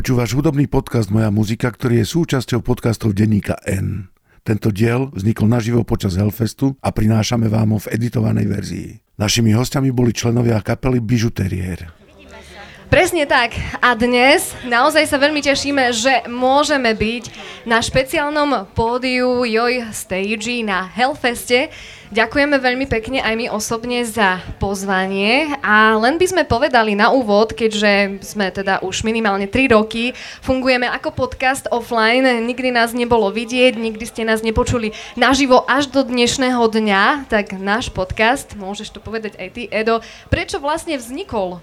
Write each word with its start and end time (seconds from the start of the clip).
Počúvaš 0.00 0.32
hudobný 0.32 0.64
podcast 0.64 1.12
Moja 1.12 1.28
muzika, 1.28 1.68
ktorý 1.68 2.00
je 2.00 2.08
súčasťou 2.08 2.64
podcastov 2.64 3.12
denníka 3.12 3.60
N. 3.68 4.08
Tento 4.40 4.72
diel 4.72 5.12
vznikol 5.12 5.44
naživo 5.44 5.84
počas 5.84 6.16
Hellfestu 6.16 6.72
a 6.80 6.88
prinášame 6.88 7.52
vám 7.52 7.76
ho 7.76 7.78
v 7.84 8.00
editovanej 8.00 8.46
verzii. 8.48 8.88
Našimi 9.20 9.52
hostiami 9.52 9.92
boli 9.92 10.16
členovia 10.16 10.64
kapely 10.64 11.04
Bijuterier. 11.04 11.99
Presne 12.90 13.22
tak. 13.22 13.54
A 13.78 13.94
dnes 13.94 14.50
naozaj 14.66 15.06
sa 15.06 15.14
veľmi 15.14 15.38
tešíme, 15.38 15.94
že 15.94 16.26
môžeme 16.26 16.90
byť 16.90 17.24
na 17.62 17.78
špeciálnom 17.78 18.66
pódiu 18.74 19.46
Joj 19.46 19.94
Stage 19.94 20.66
na 20.66 20.90
Hellfeste. 20.90 21.70
Ďakujeme 22.10 22.58
veľmi 22.58 22.90
pekne 22.90 23.22
aj 23.22 23.34
my 23.38 23.46
osobne 23.54 24.02
za 24.02 24.42
pozvanie 24.58 25.54
a 25.62 25.94
len 26.02 26.18
by 26.18 26.26
sme 26.26 26.42
povedali 26.42 26.98
na 26.98 27.14
úvod, 27.14 27.54
keďže 27.54 28.26
sme 28.26 28.50
teda 28.50 28.82
už 28.82 29.06
minimálne 29.06 29.46
3 29.46 29.70
roky, 29.70 30.10
fungujeme 30.42 30.90
ako 30.90 31.14
podcast 31.14 31.70
offline, 31.70 32.26
nikdy 32.42 32.74
nás 32.74 32.90
nebolo 32.90 33.30
vidieť, 33.30 33.78
nikdy 33.78 34.02
ste 34.02 34.26
nás 34.26 34.42
nepočuli 34.42 34.90
naživo 35.14 35.62
až 35.70 35.86
do 35.94 36.02
dnešného 36.02 36.66
dňa, 36.66 37.30
tak 37.30 37.54
náš 37.54 37.94
podcast, 37.94 38.58
môžeš 38.58 38.90
to 38.90 38.98
povedať 38.98 39.38
aj 39.38 39.48
ty 39.54 39.70
Edo, 39.70 40.02
prečo 40.26 40.58
vlastne 40.58 40.98
vznikol? 40.98 41.62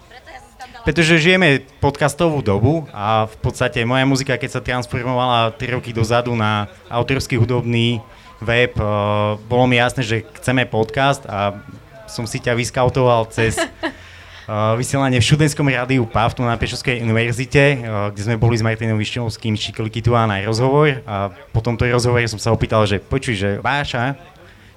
Pretože 0.88 1.20
žijeme 1.20 1.67
podcastovú 1.84 2.39
dobu 2.39 2.88
a 2.95 3.27
v 3.27 3.35
podstate 3.44 3.84
moja 3.84 4.07
muzika, 4.07 4.39
keď 4.39 4.49
sa 4.55 4.63
transformovala 4.63 5.52
3 5.52 5.76
roky 5.76 5.91
dozadu 5.91 6.31
na 6.31 6.71
autorský 6.88 7.35
hudobný 7.35 7.99
web, 8.40 8.71
uh, 8.80 9.35
bolo 9.52 9.67
mi 9.67 9.76
jasné, 9.84 10.07
že 10.07 10.23
chceme 10.40 10.63
podcast 10.63 11.27
a 11.27 11.59
som 12.07 12.23
si 12.23 12.40
ťa 12.40 12.55
vyskautoval 12.55 13.27
cez 13.27 13.59
uh, 13.59 14.80
vysielanie 14.80 15.20
v 15.20 15.27
študenskom 15.27 15.67
rádiu 15.67 16.07
PAV 16.07 16.40
tu 16.40 16.41
na 16.48 16.55
Pešovskej 16.55 17.04
univerzite, 17.04 17.63
uh, 17.84 18.07
kde 18.15 18.24
sme 18.24 18.40
boli 18.40 18.55
s 18.55 18.63
Martinom 18.63 18.96
Višňovským, 18.96 19.59
Čikoliky 19.59 19.99
tu 19.99 20.15
aj 20.15 20.48
rozhovor. 20.48 21.04
A 21.04 21.35
po 21.52 21.59
tomto 21.59 21.84
rozhovore 21.84 22.24
som 22.31 22.40
sa 22.40 22.55
opýtal, 22.55 22.87
že 22.87 23.04
počuj, 23.04 23.35
že 23.35 23.49
Váša, 23.59 24.15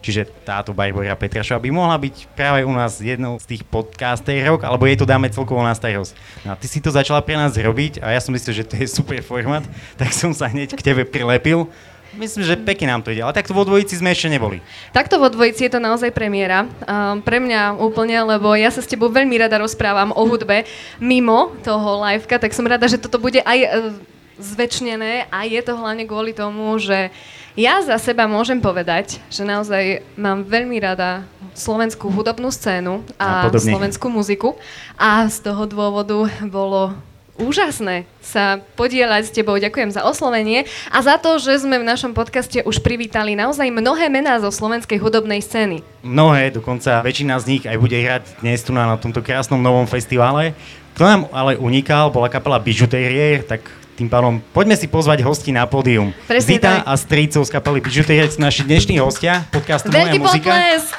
Čiže 0.01 0.33
táto 0.49 0.73
Barbara 0.73 1.13
Petrašová 1.13 1.61
by 1.61 1.71
mohla 1.71 1.97
byť 2.01 2.33
práve 2.33 2.65
u 2.65 2.73
nás 2.73 2.97
jednou 3.01 3.37
z 3.37 3.57
tých 3.57 3.63
podcasterov, 3.69 4.65
alebo 4.65 4.89
jej 4.89 4.97
to 4.97 5.05
dáme 5.05 5.29
celkovo 5.29 5.61
na 5.61 5.77
starosť. 5.77 6.17
No 6.45 6.53
a 6.53 6.57
ty 6.57 6.65
si 6.65 6.81
to 6.81 6.89
začala 6.89 7.21
pre 7.21 7.37
nás 7.37 7.53
robiť 7.53 8.01
a 8.01 8.17
ja 8.17 8.21
som 8.21 8.33
myslel, 8.33 8.65
že 8.65 8.69
to 8.69 8.81
je 8.81 8.89
super 8.89 9.21
format, 9.21 9.65
tak 10.01 10.17
som 10.17 10.33
sa 10.33 10.49
hneď 10.49 10.73
k 10.73 10.81
tebe 10.81 11.05
prilepil. 11.05 11.69
Myslím, 12.11 12.43
že 12.43 12.59
pekne 12.59 12.91
nám 12.91 13.07
to 13.07 13.15
ide, 13.15 13.23
ale 13.23 13.31
takto 13.31 13.55
vo 13.55 13.63
dvojici 13.63 13.95
sme 13.95 14.11
ešte 14.11 14.27
neboli. 14.27 14.59
Takto 14.91 15.23
vo 15.23 15.31
dvojici 15.31 15.71
je 15.71 15.79
to 15.79 15.79
naozaj 15.79 16.11
premiéra. 16.11 16.67
Um, 16.83 17.23
pre 17.23 17.39
mňa 17.39 17.79
úplne, 17.79 18.19
lebo 18.27 18.51
ja 18.59 18.67
sa 18.75 18.83
s 18.83 18.91
tebou 18.91 19.15
veľmi 19.15 19.39
rada 19.39 19.63
rozprávam 19.63 20.11
o 20.11 20.23
hudbe 20.27 20.67
mimo 20.99 21.55
toho 21.63 22.03
liveka, 22.03 22.43
tak 22.43 22.51
som 22.51 22.67
rada, 22.67 22.91
že 22.91 22.99
toto 22.99 23.23
bude 23.23 23.39
aj 23.47 23.59
uh, 23.63 23.95
zväčšnené 24.43 25.31
a 25.31 25.47
je 25.47 25.61
to 25.63 25.79
hlavne 25.79 26.03
kvôli 26.09 26.35
tomu, 26.35 26.75
že 26.83 27.15
ja 27.59 27.83
za 27.83 27.99
seba 27.99 28.31
môžem 28.31 28.63
povedať, 28.63 29.19
že 29.27 29.43
naozaj 29.43 30.07
mám 30.15 30.47
veľmi 30.47 30.79
rada 30.79 31.27
slovenskú 31.55 32.07
hudobnú 32.11 32.49
scénu 32.55 33.03
a, 33.19 33.51
a 33.51 33.59
slovenskú 33.59 34.07
muziku 34.07 34.55
a 34.95 35.27
z 35.27 35.43
toho 35.43 35.67
dôvodu 35.67 36.31
bolo 36.47 36.95
úžasné 37.41 38.05
sa 38.21 38.61
podielať 38.77 39.23
s 39.27 39.35
tebou. 39.35 39.57
Ďakujem 39.57 39.91
za 39.97 40.05
oslovenie 40.05 40.69
a 40.93 41.01
za 41.01 41.17
to, 41.17 41.41
že 41.41 41.65
sme 41.65 41.81
v 41.81 41.89
našom 41.89 42.13
podcaste 42.13 42.61
už 42.63 42.85
privítali 42.85 43.33
naozaj 43.33 43.73
mnohé 43.73 44.13
mená 44.13 44.37
zo 44.39 44.53
slovenskej 44.53 45.01
hudobnej 45.01 45.41
scény. 45.41 45.81
Mnohé, 46.05 46.53
dokonca 46.53 47.01
väčšina 47.01 47.41
z 47.41 47.49
nich 47.49 47.65
aj 47.65 47.81
bude 47.81 47.97
hrať 47.97 48.45
dnes 48.45 48.61
tu 48.61 48.77
na, 48.77 48.85
na 48.85 48.97
tomto 49.01 49.25
krásnom 49.25 49.59
novom 49.59 49.89
festivale. 49.89 50.53
Kto 50.95 51.03
nám 51.09 51.23
ale 51.33 51.57
unikal, 51.57 52.13
bola 52.13 52.29
kapela 52.29 52.61
Bijuterier, 52.61 53.41
tak 53.43 53.65
tým 54.01 54.09
pádom 54.09 54.41
poďme 54.57 54.81
si 54.81 54.89
pozvať 54.89 55.21
hosti 55.21 55.53
na 55.53 55.69
pódium. 55.69 56.17
Presne 56.25 56.57
Zita 56.57 56.81
tak. 56.81 56.89
a 56.89 56.93
Strýcov 56.97 57.45
z 57.45 57.51
kapely 57.53 57.85
Bijuterier 57.85 58.33
sú 58.33 58.41
naši 58.41 58.65
dnešní 58.65 58.97
hostia 58.97 59.45
podcastu 59.53 59.93
Veľký 59.93 60.17
Moja 60.17 60.25
muzika. 60.25 60.49
potlesk! 60.57 60.97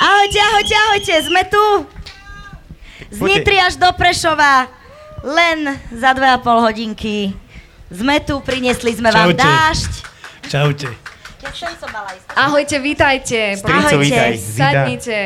Ahojte, 0.00 0.38
ahojte, 0.40 0.74
ahojte, 0.74 1.14
sme 1.28 1.42
tu. 1.44 1.64
Z. 3.12 3.18
Nitry 3.20 3.56
až 3.60 3.76
do 3.76 3.88
Prešova. 3.92 4.68
Len 5.20 5.76
za 5.92 6.16
dve 6.16 6.28
a 6.28 6.40
pol 6.40 6.60
hodinky. 6.60 7.36
Sme 7.92 8.20
tu, 8.24 8.40
priniesli 8.40 8.96
sme 8.96 9.12
vám 9.12 9.32
Čaute. 9.32 9.44
dážď. 9.44 9.92
Čaute. 10.48 10.88
Ja 11.44 11.50
sem 11.52 11.72
som 11.76 11.88
mala 11.92 12.12
ísť. 12.16 12.26
Ahojte, 12.32 12.76
vítajte. 12.80 13.38
Strýcov, 13.60 14.00
Ahojte. 14.00 14.04
vítaj. 14.08 14.32
Zita. 14.36 14.64
Sadnite. 14.72 15.18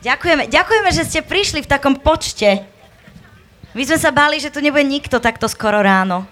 Ďakujeme, 0.00 0.42
ďakujeme, 0.48 0.90
že 0.92 1.02
ste 1.04 1.20
prišli 1.20 1.60
v 1.64 1.68
takom 1.68 1.96
počte. 1.96 2.75
My 3.76 3.84
sme 3.84 3.98
sa 4.00 4.08
báli, 4.08 4.40
že 4.40 4.48
tu 4.48 4.64
nebude 4.64 4.82
nikto 4.82 5.20
takto 5.20 5.44
skoro 5.46 5.84
ráno. 5.84 6.24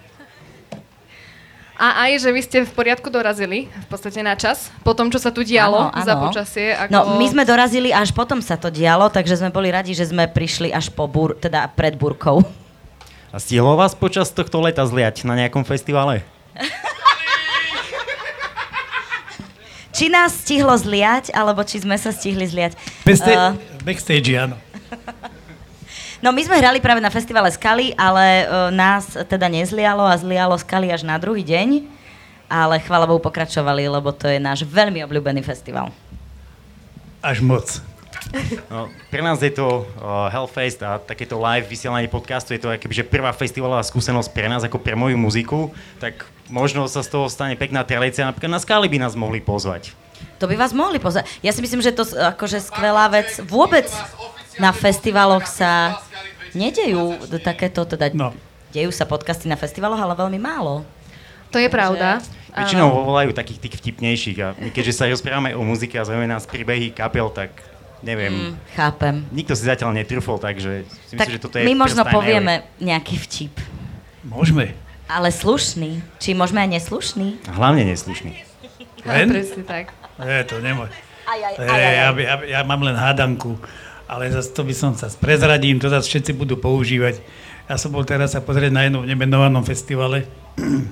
A 1.75 2.07
aj, 2.07 2.23
že 2.23 2.31
vy 2.31 2.41
ste 2.41 2.59
v 2.63 2.71
poriadku 2.71 3.11
dorazili, 3.11 3.67
v 3.67 3.89
podstate 3.91 4.23
na 4.23 4.33
čas, 4.33 4.71
po 4.81 4.95
tom, 4.95 5.11
čo 5.11 5.19
sa 5.19 5.35
tu 5.35 5.43
dialo 5.43 5.91
Áno, 5.91 5.93
áno. 5.93 6.07
za 6.07 6.15
počasie. 6.17 6.71
Ako... 6.71 6.89
No, 6.89 7.01
my 7.19 7.27
sme 7.29 7.43
dorazili, 7.43 7.91
až 7.91 8.15
potom 8.15 8.39
sa 8.39 8.55
to 8.55 8.71
dialo, 8.71 9.11
takže 9.11 9.43
sme 9.43 9.51
boli 9.51 9.75
radi, 9.75 9.91
že 9.91 10.07
sme 10.07 10.25
prišli 10.25 10.71
až 10.71 10.89
po 10.89 11.05
bur, 11.05 11.35
teda 11.35 11.67
pred 11.69 11.99
burkou. 11.99 12.47
A 13.29 13.43
stihlo 13.43 13.75
vás 13.75 13.93
počas 13.93 14.31
tohto 14.31 14.63
leta 14.63 14.87
zliať 14.87 15.27
na 15.27 15.35
nejakom 15.35 15.67
festivale? 15.67 16.23
Či 19.91 20.11
nás 20.11 20.31
stihlo 20.35 20.75
zliať, 20.75 21.31
alebo 21.31 21.63
či 21.63 21.83
sme 21.83 21.99
sa 21.99 22.11
stihli 22.11 22.47
zliať. 22.47 22.75
Backstage, 23.03 23.39
Eh, 23.39 23.83
backstage 23.83 24.31
áno. 24.35 24.57
No 26.25 26.33
my 26.33 26.41
sme 26.41 26.57
hrali 26.57 26.81
práve 26.81 27.05
na 27.05 27.13
festivale 27.13 27.53
Skaly, 27.53 27.93
ale 28.01 28.49
uh, 28.49 28.73
nás 28.73 29.13
teda 29.29 29.45
nezlialo 29.45 30.09
a 30.09 30.17
zlialo 30.17 30.57
Skaly 30.57 30.89
až 30.89 31.05
na 31.05 31.21
druhý 31.21 31.45
deň. 31.45 31.85
Ale 32.49 32.81
chvála 32.81 33.05
Bohu 33.05 33.21
pokračovali, 33.21 33.85
lebo 33.85 34.09
to 34.09 34.33
je 34.33 34.41
náš 34.41 34.65
veľmi 34.65 35.05
obľúbený 35.05 35.45
festival. 35.45 35.93
Až 37.21 37.45
moc. 37.45 37.77
No, 38.73 38.89
pre 39.13 39.21
nás 39.21 39.37
je 39.45 39.53
to 39.53 39.85
uh, 39.85 40.33
Hellfest 40.33 40.81
a 40.81 40.97
takéto 40.97 41.37
live 41.37 41.69
vysielanie 41.69 42.09
podcastu 42.09 42.57
je 42.57 42.61
to 42.65 42.73
akoby, 42.73 42.95
že 42.97 43.05
prvá 43.05 43.29
festivalová 43.37 43.85
skúsenosť 43.85 44.33
pre 44.33 44.49
nás 44.49 44.65
ako 44.65 44.81
pre 44.81 44.97
moju 44.97 45.21
muziku, 45.21 45.77
tak 46.01 46.25
možno 46.49 46.89
sa 46.89 47.05
z 47.05 47.13
toho 47.13 47.29
stane 47.29 47.53
pekná 47.53 47.85
tradícia, 47.85 48.25
napríklad 48.25 48.57
na 48.57 48.65
skály 48.65 48.89
by 48.89 48.97
nás 48.97 49.13
mohli 49.13 49.45
pozvať. 49.45 49.93
To 50.41 50.49
by 50.49 50.57
vás 50.57 50.73
mohli 50.73 50.97
pozrieť. 50.97 51.29
Ja 51.45 51.53
si 51.53 51.61
myslím, 51.61 51.85
že 51.85 51.93
to 51.93 52.09
akože 52.09 52.65
skvelá 52.65 53.13
vec. 53.13 53.45
Vôbec 53.45 53.93
na 54.57 54.71
festivaloch 54.71 55.45
sa 55.45 55.99
nedejú 56.53 57.19
takéto, 57.39 57.85
teda 57.85 58.11
No. 58.11 58.31
dejú 58.71 58.91
sa 58.91 59.05
podcasty 59.05 59.47
na 59.47 59.55
festivaloch, 59.55 59.99
ale 59.99 60.15
veľmi 60.15 60.39
málo. 60.39 60.87
To 61.51 61.59
je 61.59 61.67
pravda. 61.67 62.19
Väčšinou 62.51 62.87
volajú 63.05 63.31
takých 63.31 63.59
tých 63.61 63.75
vtipnejších 63.77 64.39
a 64.39 64.55
my 64.55 64.71
keďže 64.71 64.95
sa 64.95 65.05
rozprávame 65.07 65.53
o 65.53 65.63
muzike 65.63 65.95
a 65.95 66.07
zaujímavé 66.07 66.31
nás 66.31 66.47
príbehy 66.47 66.91
kapel, 66.91 67.27
tak 67.29 67.51
neviem, 68.01 68.31
Mm, 68.31 68.55
chápem. 68.73 69.15
nikto 69.33 69.53
si 69.53 69.65
zatiaľ 69.65 69.91
netrúfol, 69.93 70.39
takže 70.39 70.87
si 71.05 71.15
Tak 71.15 71.27
myslím, 71.27 71.35
že 71.35 71.43
toto 71.43 71.57
je 71.59 71.67
my 71.67 71.75
možno 71.75 72.07
povieme 72.07 72.63
nejaký 72.79 73.19
vtip. 73.19 73.59
Môžeme. 74.23 74.75
Ale 75.05 75.29
slušný. 75.29 75.99
Či 76.17 76.33
môžeme 76.33 76.63
aj 76.63 76.71
neslušný? 76.73 77.43
Hlavne 77.51 77.85
neslušný. 77.85 78.33
Len? 79.05 79.27
Presne 79.29 79.63
tak. 79.63 79.93
Nie, 80.17 80.43
to 80.43 80.63
nemôže. 80.63 80.95
Aj, 81.27 81.39
aj, 81.41 81.53
Ja, 81.59 81.77
ja, 81.77 82.07
ja, 82.13 82.35
ja 82.41 82.61
mám 82.63 82.81
len 82.81 82.95
hádanku, 82.95 83.59
ale 84.09 84.31
zase 84.31 84.53
to 84.53 84.63
by 84.65 84.75
som 84.77 84.93
sa 84.93 85.09
prezradím, 85.17 85.81
to 85.81 85.89
zase 85.89 86.09
všetci 86.09 86.33
budú 86.37 86.61
používať. 86.61 87.21
Ja 87.65 87.81
som 87.81 87.93
bol 87.93 88.05
teraz 88.05 88.37
sa 88.37 88.45
pozrieť 88.45 88.73
na 88.73 88.85
jednom 88.85 89.05
nemenovanom 89.09 89.65
festivale 89.65 90.29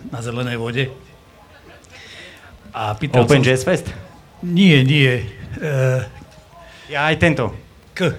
na 0.08 0.24
Zelenej 0.24 0.56
vode. 0.56 0.88
A 2.72 2.96
pýtal 2.96 3.28
Open 3.28 3.44
som... 3.44 3.46
Jazz 3.46 3.62
Fest? 3.68 3.92
Nie, 4.40 4.80
nie. 4.80 5.28
Uh, 5.60 6.00
Ja 6.88 7.08
aj 7.08 7.16
tento. 7.20 7.52
K. 7.96 8.12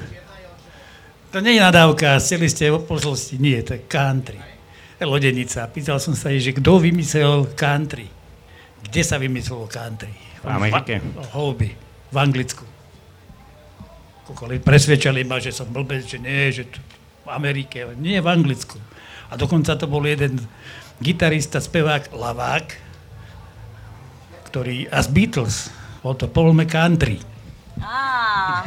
To 1.34 1.42
nie 1.42 1.58
je 1.58 1.62
nadávka, 1.62 2.18
chceli 2.22 2.50
ste 2.50 2.70
o 2.70 2.82
posolsti. 2.82 3.42
Nie, 3.42 3.66
to 3.66 3.78
je 3.78 3.82
country. 3.86 4.38
Lodenica. 5.04 5.68
Pýtal 5.68 6.00
som 6.00 6.16
sa 6.16 6.32
jej, 6.32 6.40
že 6.40 6.52
kto 6.56 6.80
vymyslel 6.80 7.54
country? 7.58 8.08
Kde 8.86 9.02
sa 9.04 9.18
vymyslelo 9.22 9.68
country? 9.68 10.14
V 10.42 10.48
Amerike. 10.48 11.02
V 11.02 11.28
Holby, 11.34 11.70
v 12.10 12.16
Anglicku. 12.18 12.64
Kokoli 14.34 14.58
presvedčali 14.58 15.22
ma, 15.30 15.38
že 15.38 15.54
som 15.54 15.70
blbec, 15.70 16.10
že 16.10 16.18
nie, 16.18 16.50
že 16.50 16.66
tu 16.66 16.82
v 17.22 17.30
Amerike, 17.30 17.86
nie 18.02 18.18
v 18.18 18.26
Anglicku. 18.26 18.82
A 19.30 19.38
dokonca 19.38 19.78
to 19.78 19.86
bol 19.86 20.02
jeden 20.02 20.42
gitarista, 20.98 21.62
spevák, 21.62 22.10
lavák, 22.10 22.66
ktorý, 24.50 24.90
a 24.90 25.06
z 25.06 25.10
Beatles, 25.14 25.70
bol 26.02 26.18
to 26.18 26.26
Paul 26.26 26.50
McCountry. 26.58 27.22
Á. 27.78 28.66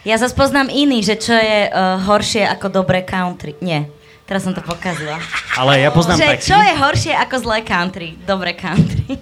Ja 0.00 0.16
zase 0.16 0.32
poznám 0.32 0.72
iný, 0.72 1.04
že 1.04 1.20
čo 1.20 1.36
je 1.36 1.68
uh, 1.68 2.00
horšie 2.00 2.48
ako 2.48 2.72
dobré 2.72 3.04
country. 3.04 3.52
Nie, 3.60 3.92
teraz 4.24 4.48
som 4.48 4.56
to 4.56 4.64
pokazila. 4.64 5.20
Ale 5.60 5.76
ja 5.76 5.92
poznám 5.92 6.16
že 6.16 6.28
taký. 6.40 6.48
čo 6.48 6.56
je 6.56 6.72
horšie 6.72 7.12
ako 7.20 7.36
zlé 7.36 7.58
country? 7.60 8.16
Dobré 8.24 8.56
country. 8.56 9.20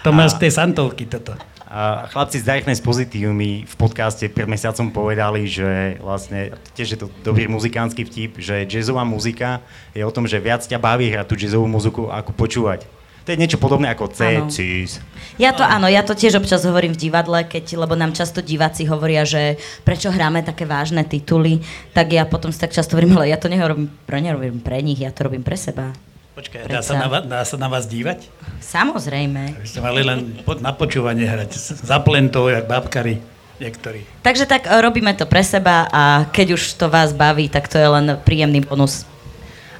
To 0.00 0.16
má 0.16 0.24
z 0.24 0.40
tej 0.40 0.56
Santovky 0.56 1.04
toto. 1.04 1.36
A 1.66 2.06
chlapci 2.06 2.38
z 2.38 2.46
Darkness 2.46 2.78
Positive 2.78 3.34
mi 3.34 3.66
v 3.66 3.74
podcaste 3.74 4.30
pred 4.30 4.46
mesiacom 4.46 4.94
povedali, 4.94 5.50
že 5.50 5.98
vlastne, 5.98 6.54
tiež 6.78 6.88
je 6.94 6.98
to 7.02 7.10
dobrý 7.26 7.50
muzikánsky 7.50 8.06
vtip, 8.06 8.38
že 8.38 8.62
jazzová 8.70 9.02
muzika 9.02 9.58
je 9.90 10.06
o 10.06 10.14
tom, 10.14 10.30
že 10.30 10.38
viac 10.38 10.62
ťa 10.62 10.78
baví 10.78 11.10
hrať 11.10 11.26
tú 11.26 11.34
jazzovú 11.34 11.66
muziku, 11.66 12.06
ako 12.06 12.30
počúvať. 12.38 12.86
To 13.26 13.34
je 13.34 13.42
niečo 13.42 13.58
podobné 13.58 13.90
ako 13.90 14.06
C, 14.14 14.38
cis. 14.46 15.02
Ja 15.34 15.50
to 15.50 15.66
áno, 15.66 15.90
ja 15.90 16.06
to 16.06 16.14
tiež 16.14 16.38
občas 16.38 16.62
hovorím 16.62 16.94
v 16.94 17.10
divadle, 17.10 17.42
keď, 17.42 17.82
lebo 17.82 17.98
nám 17.98 18.14
často 18.14 18.38
diváci 18.38 18.86
hovoria, 18.86 19.26
že 19.26 19.58
prečo 19.82 20.14
hráme 20.14 20.46
také 20.46 20.62
vážne 20.62 21.02
tituly, 21.02 21.58
tak 21.90 22.14
ja 22.14 22.22
potom 22.22 22.54
si 22.54 22.62
tak 22.62 22.70
často 22.70 22.94
hovorím, 22.94 23.18
ale 23.18 23.34
ja 23.34 23.38
to 23.42 23.50
nerobím, 23.50 23.90
nerobím 24.06 24.62
pre 24.62 24.78
nich, 24.78 25.02
ja 25.02 25.10
to 25.10 25.26
robím 25.26 25.42
pre 25.42 25.58
seba. 25.58 25.90
Počkaj, 26.36 26.68
dá 26.68 26.84
sa, 26.84 27.00
na, 27.00 27.08
dá 27.24 27.40
sa 27.48 27.56
na 27.56 27.64
vás 27.64 27.88
dívať? 27.88 28.28
Samozrejme. 28.60 29.56
Vy 29.56 29.68
ste 29.72 29.80
mali 29.80 30.04
len 30.04 30.36
na 30.60 30.68
počúvanie 30.76 31.24
hrať, 31.24 31.56
za 31.80 31.96
plentou, 32.04 32.52
jak 32.52 32.68
babkari 32.68 33.24
niektorí. 33.56 34.04
Takže 34.20 34.44
tak 34.44 34.68
e, 34.68 34.76
robíme 34.84 35.16
to 35.16 35.24
pre 35.24 35.40
seba 35.40 35.88
a 35.88 36.28
keď 36.28 36.60
už 36.60 36.76
to 36.76 36.92
vás 36.92 37.16
baví, 37.16 37.48
tak 37.48 37.72
to 37.72 37.80
je 37.80 37.88
len 37.88 38.20
príjemný 38.20 38.60
bonus. 38.60 39.08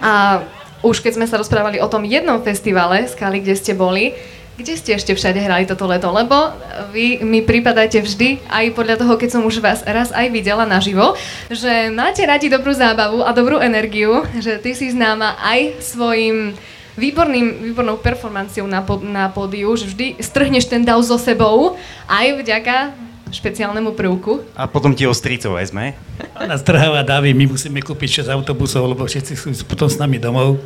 A 0.00 0.40
už 0.80 1.04
keď 1.04 1.20
sme 1.20 1.28
sa 1.28 1.36
rozprávali 1.36 1.76
o 1.76 1.92
tom 1.92 2.08
jednom 2.08 2.40
festivale, 2.40 3.04
Skali, 3.04 3.44
kde 3.44 3.52
ste 3.52 3.76
boli, 3.76 4.16
kde 4.56 4.72
ste 4.76 4.96
ešte 4.96 5.12
všade 5.12 5.36
hrali 5.36 5.68
toto 5.68 5.84
leto? 5.84 6.08
Lebo 6.08 6.52
vy 6.90 7.20
mi 7.20 7.44
pripadáte 7.44 8.00
vždy, 8.00 8.40
aj 8.48 8.72
podľa 8.72 8.96
toho, 9.04 9.14
keď 9.20 9.28
som 9.36 9.42
už 9.44 9.60
vás 9.60 9.84
raz 9.84 10.08
aj 10.16 10.32
videla 10.32 10.64
naživo, 10.64 11.12
že 11.52 11.92
máte 11.92 12.24
radi 12.24 12.48
dobrú 12.48 12.72
zábavu 12.72 13.20
a 13.20 13.36
dobrú 13.36 13.60
energiu, 13.60 14.24
že 14.40 14.56
ty 14.56 14.72
si 14.72 14.90
známa 14.92 15.36
aj 15.38 15.84
svojim 15.84 16.56
výborným, 16.96 17.68
výbornou 17.68 18.00
performanciou 18.00 18.64
na, 18.64 18.80
na 19.04 19.28
pódiu, 19.28 19.76
že 19.76 19.92
vždy 19.92 20.16
strhneš 20.16 20.64
ten 20.72 20.80
dav 20.80 20.96
so 21.04 21.20
sebou, 21.20 21.76
aj 22.08 22.40
vďaka 22.40 22.96
špeciálnemu 23.28 23.92
prvku. 23.92 24.40
A 24.56 24.64
potom 24.64 24.96
ti 24.96 25.04
ostricov 25.04 25.60
vezme. 25.60 25.92
Ona 26.40 26.56
strháva 26.56 27.04
davy, 27.04 27.36
my 27.36 27.52
musíme 27.52 27.84
kúpiť 27.84 28.24
6 28.24 28.32
autobusov, 28.32 28.88
lebo 28.88 29.04
všetci 29.04 29.36
sú 29.36 29.64
potom 29.68 29.90
s 29.90 30.00
nami 30.00 30.16
domov. 30.16 30.56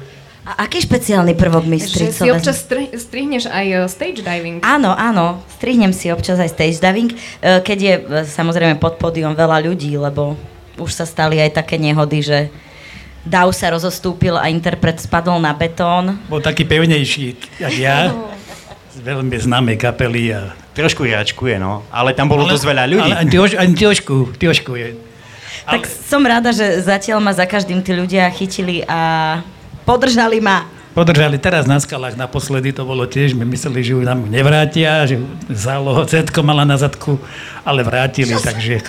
A 0.40 0.64
aký 0.64 0.80
špeciálny 0.80 1.36
prvok 1.36 1.68
mi 1.68 1.76
Že 1.76 2.16
si 2.16 2.28
občas 2.32 2.64
stri- 2.64 2.88
strihneš 2.96 3.44
aj 3.44 3.66
uh, 3.76 3.80
stage 3.92 4.24
diving. 4.24 4.64
Áno, 4.64 4.96
áno, 4.96 5.44
strihnem 5.60 5.92
si 5.92 6.08
občas 6.08 6.40
aj 6.40 6.56
stage 6.56 6.80
diving, 6.80 7.12
uh, 7.12 7.60
keď 7.60 7.78
je 7.78 7.94
uh, 8.00 8.04
samozrejme 8.24 8.80
pod 8.80 8.96
pódium 8.96 9.36
veľa 9.36 9.60
ľudí, 9.68 9.92
lebo 10.00 10.40
už 10.80 10.90
sa 10.96 11.04
stali 11.04 11.36
aj 11.36 11.60
také 11.60 11.76
nehody, 11.76 12.24
že 12.24 12.38
dav 13.20 13.52
sa 13.52 13.68
rozostúpil 13.68 14.32
a 14.40 14.48
interpret 14.48 14.96
spadol 14.96 15.36
na 15.44 15.52
betón. 15.52 16.16
Bol 16.32 16.40
taký 16.40 16.64
pevnejší, 16.64 17.36
jak 17.60 17.74
ja, 17.76 18.16
z 18.90 18.98
veľmi 19.04 19.36
známej 19.36 19.76
kapely. 19.76 20.32
A... 20.32 20.56
Trošku 20.72 21.04
jačkuje, 21.04 21.60
no, 21.60 21.84
ale 21.92 22.16
tam 22.16 22.32
bolo 22.32 22.48
ale, 22.48 22.56
dosť 22.56 22.64
veľa 22.64 22.84
ľudí. 22.88 23.10
Ale 23.12 23.20
ani 23.20 23.30
trošku, 23.30 23.56
ani 23.60 23.74
trošku, 23.76 24.16
trošku 24.40 24.72
je. 24.80 24.88
Tak 25.68 25.82
ale... 25.84 25.92
som 26.08 26.22
rada, 26.24 26.50
že 26.56 26.80
zatiaľ 26.80 27.20
ma 27.20 27.36
za 27.36 27.44
každým 27.44 27.84
tí 27.84 27.92
ľudia 27.92 28.24
chytili 28.32 28.86
a 28.88 29.42
Podržali 29.90 30.38
ma. 30.38 30.70
Podržali 30.94 31.34
teraz 31.34 31.66
na 31.66 31.82
skalách, 31.82 32.14
naposledy 32.14 32.70
to 32.70 32.86
bolo 32.86 33.10
tiež, 33.10 33.34
my 33.34 33.42
mysleli, 33.42 33.82
že 33.82 33.98
ju 33.98 34.06
nám 34.06 34.22
nevrátia, 34.30 35.02
že 35.02 35.18
záloho 35.50 36.06
C 36.06 36.22
mala 36.46 36.62
na 36.62 36.78
zadku, 36.78 37.18
ale 37.66 37.82
vrátili, 37.82 38.38
takže... 38.38 38.78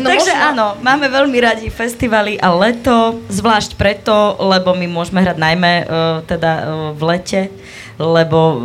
No 0.00 0.08
Takže 0.08 0.32
možno... 0.32 0.48
áno, 0.50 0.66
máme 0.80 1.04
veľmi 1.04 1.36
radi 1.36 1.68
festivaly 1.68 2.40
a 2.40 2.48
leto, 2.48 3.20
zvlášť 3.28 3.76
preto, 3.76 4.32
lebo 4.40 4.72
my 4.72 4.88
môžeme 4.88 5.20
hrať 5.20 5.36
najmä 5.36 5.72
uh, 5.84 6.24
teda 6.24 6.52
uh, 6.56 6.64
v 6.96 7.02
lete, 7.04 7.52
lebo 8.00 8.40
uh, 8.40 8.56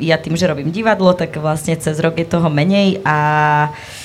ja 0.00 0.16
tým, 0.16 0.40
že 0.40 0.48
robím 0.48 0.72
divadlo, 0.72 1.12
tak 1.12 1.36
vlastne 1.36 1.76
cez 1.76 2.00
rok 2.00 2.16
je 2.16 2.24
toho 2.24 2.48
menej 2.48 3.04
a 3.04 3.18
uh, 3.68 3.99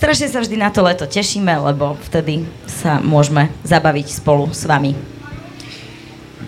Strašne 0.00 0.32
sa 0.32 0.40
vždy 0.40 0.56
na 0.56 0.72
to 0.72 0.80
leto 0.80 1.04
tešíme, 1.04 1.52
lebo 1.60 1.92
vtedy 2.08 2.48
sa 2.64 3.04
môžeme 3.04 3.52
zabaviť 3.68 4.16
spolu 4.16 4.48
s 4.48 4.64
vami. 4.64 4.96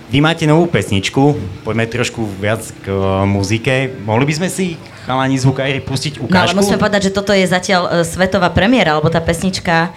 Vy 0.08 0.24
máte 0.24 0.48
novú 0.48 0.72
pesničku, 0.72 1.36
poďme 1.60 1.84
trošku 1.84 2.24
viac 2.40 2.64
k 2.80 2.88
uh, 2.88 3.28
muzike. 3.28 3.92
Mohli 4.08 4.24
by 4.24 4.34
sme 4.40 4.48
si 4.48 4.80
chalani 5.04 5.36
zvukári 5.36 5.84
pustiť 5.84 6.24
ukážku? 6.24 6.32
No 6.32 6.40
ale 6.48 6.56
musíme 6.56 6.80
povedať, 6.80 7.12
že 7.12 7.12
toto 7.12 7.36
je 7.36 7.44
zatiaľ 7.44 7.82
uh, 7.84 7.90
svetová 8.08 8.48
premiéra, 8.48 8.96
lebo 8.96 9.12
tá 9.12 9.20
pesnička 9.20 9.92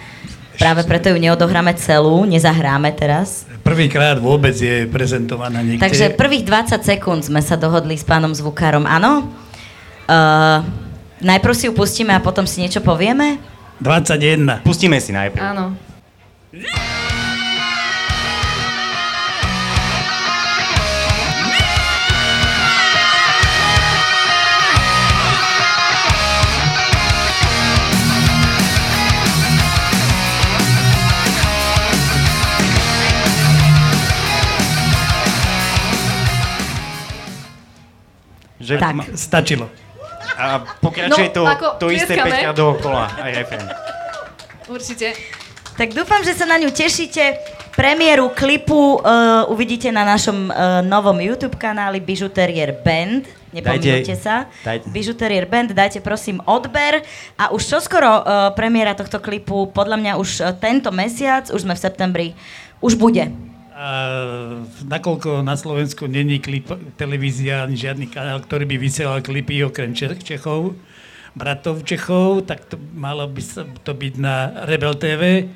Práve 0.56 0.88
preto 0.88 1.12
ju 1.12 1.20
neodohráme 1.20 1.76
celú, 1.76 2.24
nezahráme 2.24 2.88
teraz. 2.96 3.44
Prvýkrát 3.60 4.16
vôbec 4.16 4.56
je 4.56 4.88
prezentovaná 4.88 5.60
niekde. 5.60 5.84
Takže 5.84 6.16
prvých 6.16 6.48
20 6.48 6.80
sekúnd 6.80 7.20
sme 7.28 7.44
sa 7.44 7.60
dohodli 7.60 7.92
s 7.92 8.08
pánom 8.08 8.32
zvukárom, 8.32 8.88
áno? 8.88 9.28
Uh, 10.08 10.64
Najprv 11.16 11.54
si 11.56 11.64
ju 11.64 11.72
pustíme 11.72 12.12
a 12.12 12.20
potom 12.20 12.44
si 12.44 12.60
niečo 12.60 12.84
povieme? 12.84 13.40
21. 13.80 14.60
Pustíme 14.60 15.00
si 15.00 15.16
najprv. 15.16 15.40
Áno. 15.40 15.72
Že 38.60 38.82
tak. 38.82 38.96
Stačilo. 39.14 39.85
A 40.36 40.60
pokračuje 40.84 41.32
no, 41.32 41.36
to, 41.36 41.42
to 41.80 41.86
isté 41.88 42.14
5 42.14 42.28
krát 42.28 42.56
dookola, 42.56 43.08
aj 43.16 43.30
refren. 43.32 43.64
Určite. 44.68 45.16
Tak 45.76 45.92
dúfam, 45.92 46.24
že 46.24 46.32
sa 46.32 46.48
na 46.48 46.56
ňu 46.56 46.72
tešíte. 46.72 47.36
Premiéru 47.76 48.32
klipu 48.32 48.96
uh, 48.96 49.44
uvidíte 49.52 49.92
na 49.92 50.08
našom 50.08 50.48
uh, 50.48 50.80
novom 50.80 51.20
YouTube 51.20 51.60
kanáli 51.60 52.00
Bijuterier 52.00 52.72
Band. 52.80 53.28
Nepomínajte 53.52 54.16
sa. 54.16 54.48
Dajte. 54.64 54.88
Bijuterier 54.88 55.44
Band, 55.44 55.76
dajte 55.76 56.00
prosím 56.00 56.40
odber. 56.48 57.04
A 57.36 57.52
už 57.52 57.68
čoskoro 57.68 58.08
uh, 58.08 58.22
premiéra 58.56 58.96
tohto 58.96 59.20
klipu, 59.20 59.68
podľa 59.68 60.00
mňa 60.00 60.12
už 60.16 60.56
tento 60.56 60.88
mesiac, 60.88 61.52
už 61.52 61.68
sme 61.68 61.76
v 61.76 61.80
septembri, 61.84 62.28
už 62.80 62.96
bude. 62.96 63.28
A 63.76 63.88
nakoľko 64.88 65.44
na 65.44 65.52
Slovensku 65.52 66.08
není 66.08 66.40
klip, 66.40 66.72
televízia 66.96 67.68
ani 67.68 67.76
žiadny 67.76 68.08
kanál, 68.08 68.40
ktorý 68.40 68.64
by 68.64 68.76
vysielal 68.80 69.20
klipy 69.20 69.60
okrem 69.68 69.92
Čechov, 69.92 70.72
bratov 71.36 71.84
Čechov, 71.84 72.48
tak 72.48 72.64
to 72.72 72.80
malo 72.96 73.28
by 73.28 73.44
to 73.84 73.92
byť 73.92 74.14
na 74.16 74.64
Rebel 74.64 74.96
TV 74.96 75.52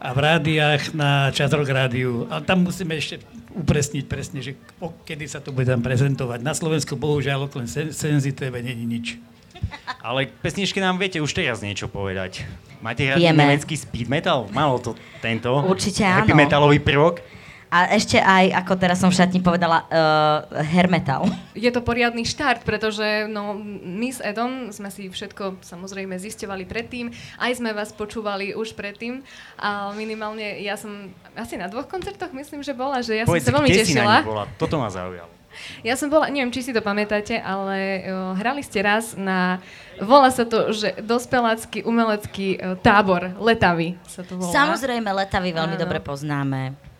a 0.00 0.08
v 0.16 0.18
rádiách 0.18 0.96
na 0.96 1.28
Časrok 1.28 1.68
rádiu. 1.68 2.24
A 2.32 2.40
tam 2.40 2.64
musíme 2.64 2.96
ešte 2.96 3.20
upresniť 3.52 4.08
presne, 4.08 4.40
že 4.40 4.56
kedy 5.04 5.28
sa 5.28 5.44
to 5.44 5.52
bude 5.52 5.68
tam 5.68 5.84
prezentovať. 5.84 6.40
Na 6.40 6.56
Slovensku 6.56 6.96
bohužiaľ 6.96 7.52
okrem 7.52 7.68
Senzi 7.68 8.32
TV 8.32 8.64
není 8.64 8.88
nič. 8.88 9.20
Ale 10.08 10.32
pesničky 10.40 10.80
nám 10.80 10.96
viete 10.96 11.20
už 11.20 11.36
teraz 11.36 11.60
niečo 11.60 11.84
povedať. 11.86 12.48
Máte 12.80 13.12
rád 13.12 13.20
nemecký 13.20 13.76
speed 13.76 14.08
metal? 14.08 14.48
Malo 14.50 14.80
to 14.80 14.96
tento 15.20 15.52
Určite 15.68 16.02
áno. 16.02 16.24
happy 16.24 16.32
metalový 16.32 16.80
prvok? 16.80 17.41
A 17.72 17.96
ešte 17.96 18.20
aj, 18.20 18.52
ako 18.52 18.76
teraz 18.76 19.00
som 19.00 19.08
v 19.08 19.16
šatni 19.16 19.40
povedala, 19.40 19.88
uh, 19.88 20.60
hair 20.60 20.92
metal. 20.92 21.24
Je 21.56 21.72
to 21.72 21.80
poriadny 21.80 22.20
štart, 22.28 22.68
pretože 22.68 23.24
no, 23.32 23.56
my 23.80 24.12
s 24.12 24.20
Edom 24.20 24.68
sme 24.68 24.92
si 24.92 25.08
všetko 25.08 25.64
samozrejme 25.64 26.12
zistovali 26.20 26.68
predtým, 26.68 27.08
aj 27.40 27.56
sme 27.56 27.72
vás 27.72 27.96
počúvali 27.96 28.52
už 28.52 28.76
predtým 28.76 29.24
a 29.56 29.88
minimálne 29.96 30.60
ja 30.60 30.76
som 30.76 31.16
asi 31.32 31.56
na 31.56 31.72
dvoch 31.72 31.88
koncertoch 31.88 32.36
myslím, 32.36 32.60
že 32.60 32.76
bola, 32.76 33.00
že 33.00 33.16
ja 33.16 33.24
Povedz, 33.24 33.48
som 33.48 33.56
sa 33.56 33.56
veľmi 33.56 33.70
tešila. 33.72 34.20
Si 34.20 34.28
bola? 34.28 34.44
Toto 34.60 34.76
ma 34.76 34.92
zaujalo. 34.92 35.32
Ja 35.80 35.96
som 35.96 36.08
bola, 36.12 36.28
neviem, 36.28 36.52
či 36.52 36.64
si 36.64 36.72
to 36.76 36.84
pamätáte, 36.84 37.40
ale 37.40 38.04
uh, 38.04 38.36
hrali 38.36 38.60
ste 38.60 38.84
raz 38.84 39.16
na, 39.16 39.64
volá 40.00 40.28
sa 40.28 40.44
to, 40.44 40.76
že 40.76 41.00
dospelácky 41.00 41.84
umelecký 41.88 42.60
uh, 42.60 42.76
tábor, 42.80 43.32
Letavy 43.40 43.96
sa 44.04 44.24
to 44.24 44.36
volá. 44.36 44.52
Samozrejme, 44.52 45.08
Letavy 45.08 45.56
veľmi 45.56 45.76
Áno. 45.76 45.82
dobre 45.88 46.04
poznáme. 46.04 46.91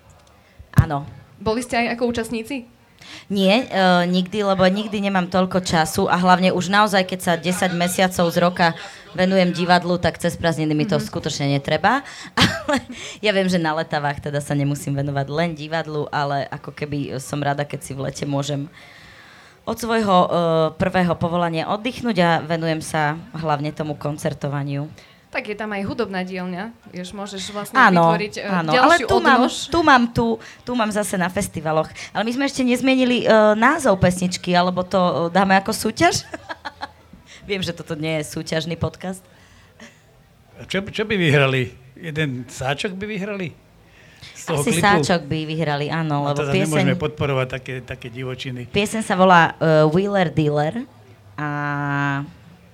Áno. 0.76 1.05
Boli 1.43 1.61
ste 1.61 1.75
aj 1.79 1.99
ako 1.99 2.12
účastníci? 2.14 2.71
Nie, 3.31 3.67
e, 3.67 4.07
nikdy, 4.07 4.47
lebo 4.47 4.62
nikdy 4.67 5.02
nemám 5.02 5.26
toľko 5.26 5.62
času 5.62 6.07
a 6.07 6.17
hlavne 6.19 6.55
už 6.55 6.71
naozaj, 6.71 7.02
keď 7.07 7.21
sa 7.21 7.33
10 7.35 7.75
mesiacov 7.75 8.26
z 8.31 8.37
roka 8.38 8.69
venujem 9.12 9.52
divadlu, 9.52 9.99
tak 10.00 10.17
cez 10.17 10.38
prázdniny 10.38 10.73
mi 10.73 10.87
to 10.88 10.97
mm-hmm. 10.97 11.11
skutočne 11.12 11.47
netreba. 11.52 12.07
Ale 12.38 12.79
ja 13.21 13.31
viem, 13.35 13.49
že 13.50 13.61
na 13.61 13.76
letavách 13.76 14.23
teda 14.23 14.41
sa 14.41 14.55
nemusím 14.57 14.97
venovať 14.97 15.26
len 15.29 15.50
divadlu, 15.52 16.07
ale 16.14 16.47
ako 16.49 16.71
keby 16.73 17.19
som 17.19 17.43
rada, 17.43 17.67
keď 17.67 17.81
si 17.83 17.93
v 17.93 18.07
lete 18.07 18.25
môžem 18.25 18.71
od 19.62 19.76
svojho 19.79 20.19
uh, 20.26 20.29
prvého 20.75 21.14
povolania 21.14 21.71
oddychnúť 21.71 22.17
a 22.23 22.31
venujem 22.43 22.83
sa 22.83 23.14
hlavne 23.35 23.71
tomu 23.71 23.95
koncertovaniu. 23.95 24.91
Tak 25.33 25.43
je 25.43 25.57
tam 25.57 25.73
aj 25.73 25.83
hudobná 25.83 26.21
dielňa, 26.23 26.93
vieš, 26.93 27.11
môžeš 27.11 27.41
vlastne 27.51 27.73
Áno, 27.75 28.12
vytvoriť 28.12 28.35
uh, 28.39 28.53
áno, 28.55 28.71
ďalšiu 28.71 28.85
ale 28.85 28.97
tu 29.01 29.17
mám, 29.19 29.41
odnož. 29.41 29.55
tu 29.65 29.79
mám 29.81 30.03
tu, 30.07 30.27
tu 30.61 30.73
mám 30.75 30.91
zase 30.91 31.17
na 31.17 31.27
festivaloch. 31.27 31.89
Ale 32.12 32.23
my 32.23 32.33
sme 32.33 32.45
ešte 32.45 32.61
nezmenili 32.61 33.25
uh, 33.25 33.57
názov 33.57 33.97
pesničky, 33.97 34.53
alebo 34.53 34.85
to 34.85 35.01
uh, 35.01 35.11
dáme 35.29 35.57
ako 35.57 35.73
súťaž? 35.73 36.29
Viem, 37.49 37.59
že 37.59 37.73
toto 37.73 37.97
nie 37.97 38.21
je 38.21 38.29
súťažný 38.29 38.77
podcast. 38.77 39.25
A 40.55 40.62
Čo, 40.62 40.85
čo 40.87 41.03
by 41.03 41.17
vyhrali? 41.17 41.73
Jeden 41.95 42.45
sáčok 42.45 42.93
by 42.93 43.09
vyhrali? 43.09 43.57
Z 44.37 44.43
toho 44.47 44.61
Asi 44.61 44.71
klipu? 44.71 44.85
sáčok 44.85 45.21
by 45.25 45.39
vyhrali, 45.45 45.87
áno, 45.89 46.23
No, 46.23 46.29
lebo 46.29 46.39
teda 46.39 46.53
pieseň, 46.53 46.69
nemôžeme 46.69 46.95
podporovať 46.95 47.49
také, 47.49 47.75
také 47.81 48.07
divočiny. 48.07 48.69
pieseň 48.69 49.01
sa 49.01 49.17
volá 49.17 49.57
uh, 49.57 49.89
Wheeler 49.89 50.29
Dealer 50.29 50.85
a 51.35 51.49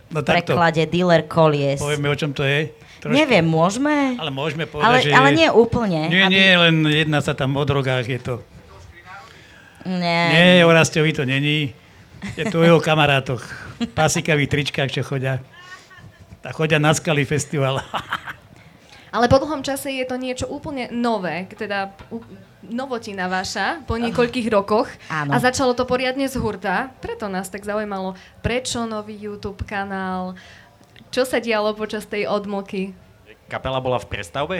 No 0.09 0.25
takto, 0.25 0.57
preklade 0.57 0.89
Dealer 0.89 1.23
Kolies. 1.29 1.81
povieme, 1.81 2.09
o 2.09 2.17
čom 2.17 2.33
to 2.33 2.41
je. 2.45 2.73
Trošku. 2.99 3.15
Neviem, 3.15 3.47
môžeme? 3.47 4.19
Ale 4.19 4.35
môžeme 4.35 4.67
Ale, 4.67 4.73
povedať, 4.73 5.03
že... 5.07 5.11
ale 5.15 5.29
nie 5.31 5.49
úplne. 5.53 6.11
Nie, 6.11 6.27
aby- 6.27 6.35
nie, 6.35 6.49
len 6.59 6.75
jedná 6.89 7.23
sa 7.23 7.31
tam 7.37 7.55
o 7.55 7.63
drogách, 7.63 8.09
je 8.11 8.19
to. 8.19 8.35
Nie. 9.87 10.23
Nie, 10.35 10.67
o 10.67 10.71
Rastovi 10.75 11.15
to 11.15 11.23
není. 11.23 11.73
Je 12.35 12.45
to 12.51 12.59
o 12.61 12.67
jeho 12.67 12.81
kamarátoch. 12.83 13.41
Pasikavých 13.95 14.51
tričkách, 14.51 14.91
čo 14.91 15.07
chodia. 15.07 15.39
A 16.43 16.51
chodia 16.51 16.83
na 16.83 16.91
Skaly 16.91 17.23
festival. 17.23 17.79
Ale 19.15 19.31
po 19.31 19.39
dlhom 19.39 19.63
čase 19.63 19.95
je 19.95 20.05
to 20.05 20.19
niečo 20.19 20.51
úplne 20.51 20.91
nové, 20.93 21.49
teda 21.55 21.95
novotina 22.67 23.31
vaša 23.31 23.87
po 23.87 23.95
niekoľkých 23.95 24.49
rokoch. 24.51 24.91
Áno. 25.07 25.31
A 25.31 25.37
začalo 25.39 25.79
to 25.79 25.87
poriadne 25.87 26.27
z 26.27 26.37
hurta, 26.43 26.91
preto 26.99 27.31
nás 27.31 27.47
tak 27.47 27.63
zaujímalo, 27.63 28.19
prečo 28.43 28.83
nový 28.83 29.15
YouTube 29.15 29.63
kanál, 29.63 30.35
čo 31.15 31.23
sa 31.23 31.39
dialo 31.39 31.73
počas 31.79 32.05
tej 32.05 32.27
odmoky. 32.27 32.93
Kapela 33.49 33.79
bola 33.81 33.97
v 34.03 34.07
prestavbe? 34.11 34.57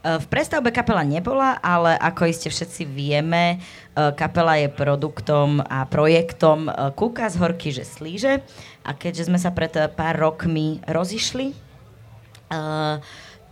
E, 0.00 0.10
V 0.22 0.26
prestavbe 0.30 0.72
kapela 0.72 1.04
nebola, 1.04 1.58
ale 1.60 1.98
ako 2.00 2.30
iste 2.30 2.48
všetci 2.48 2.88
vieme, 2.88 3.58
e, 3.92 4.14
kapela 4.16 4.56
je 4.56 4.72
produktom 4.72 5.60
a 5.60 5.84
projektom 5.84 6.70
e, 6.70 6.72
Kúka 6.96 7.28
z 7.28 7.36
horky, 7.42 7.74
že 7.74 7.84
slíže. 7.84 8.40
A 8.84 8.96
keďže 8.96 9.28
sme 9.28 9.36
sa 9.36 9.52
pred 9.52 9.72
pár 9.92 10.16
rokmi 10.16 10.80
rozišli, 10.88 11.52
e, 11.52 11.56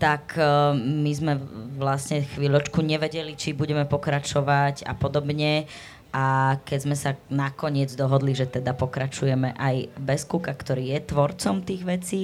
tak 0.02 0.34
e, 0.34 0.42
my 0.74 1.12
sme 1.14 1.38
vlastne 1.78 2.26
chvíľočku 2.26 2.82
nevedeli, 2.82 3.38
či 3.38 3.54
budeme 3.54 3.86
pokračovať 3.86 4.82
a 4.82 4.98
podobne. 4.98 5.70
A 6.10 6.58
keď 6.66 6.78
sme 6.82 6.96
sa 6.98 7.14
nakoniec 7.30 7.94
dohodli, 7.94 8.34
že 8.34 8.50
teda 8.50 8.74
pokračujeme 8.74 9.54
aj 9.54 9.94
bez 9.96 10.26
Kuka, 10.26 10.52
ktorý 10.52 10.92
je 10.92 11.08
tvorcom 11.08 11.62
tých 11.62 11.86
vecí 11.86 12.22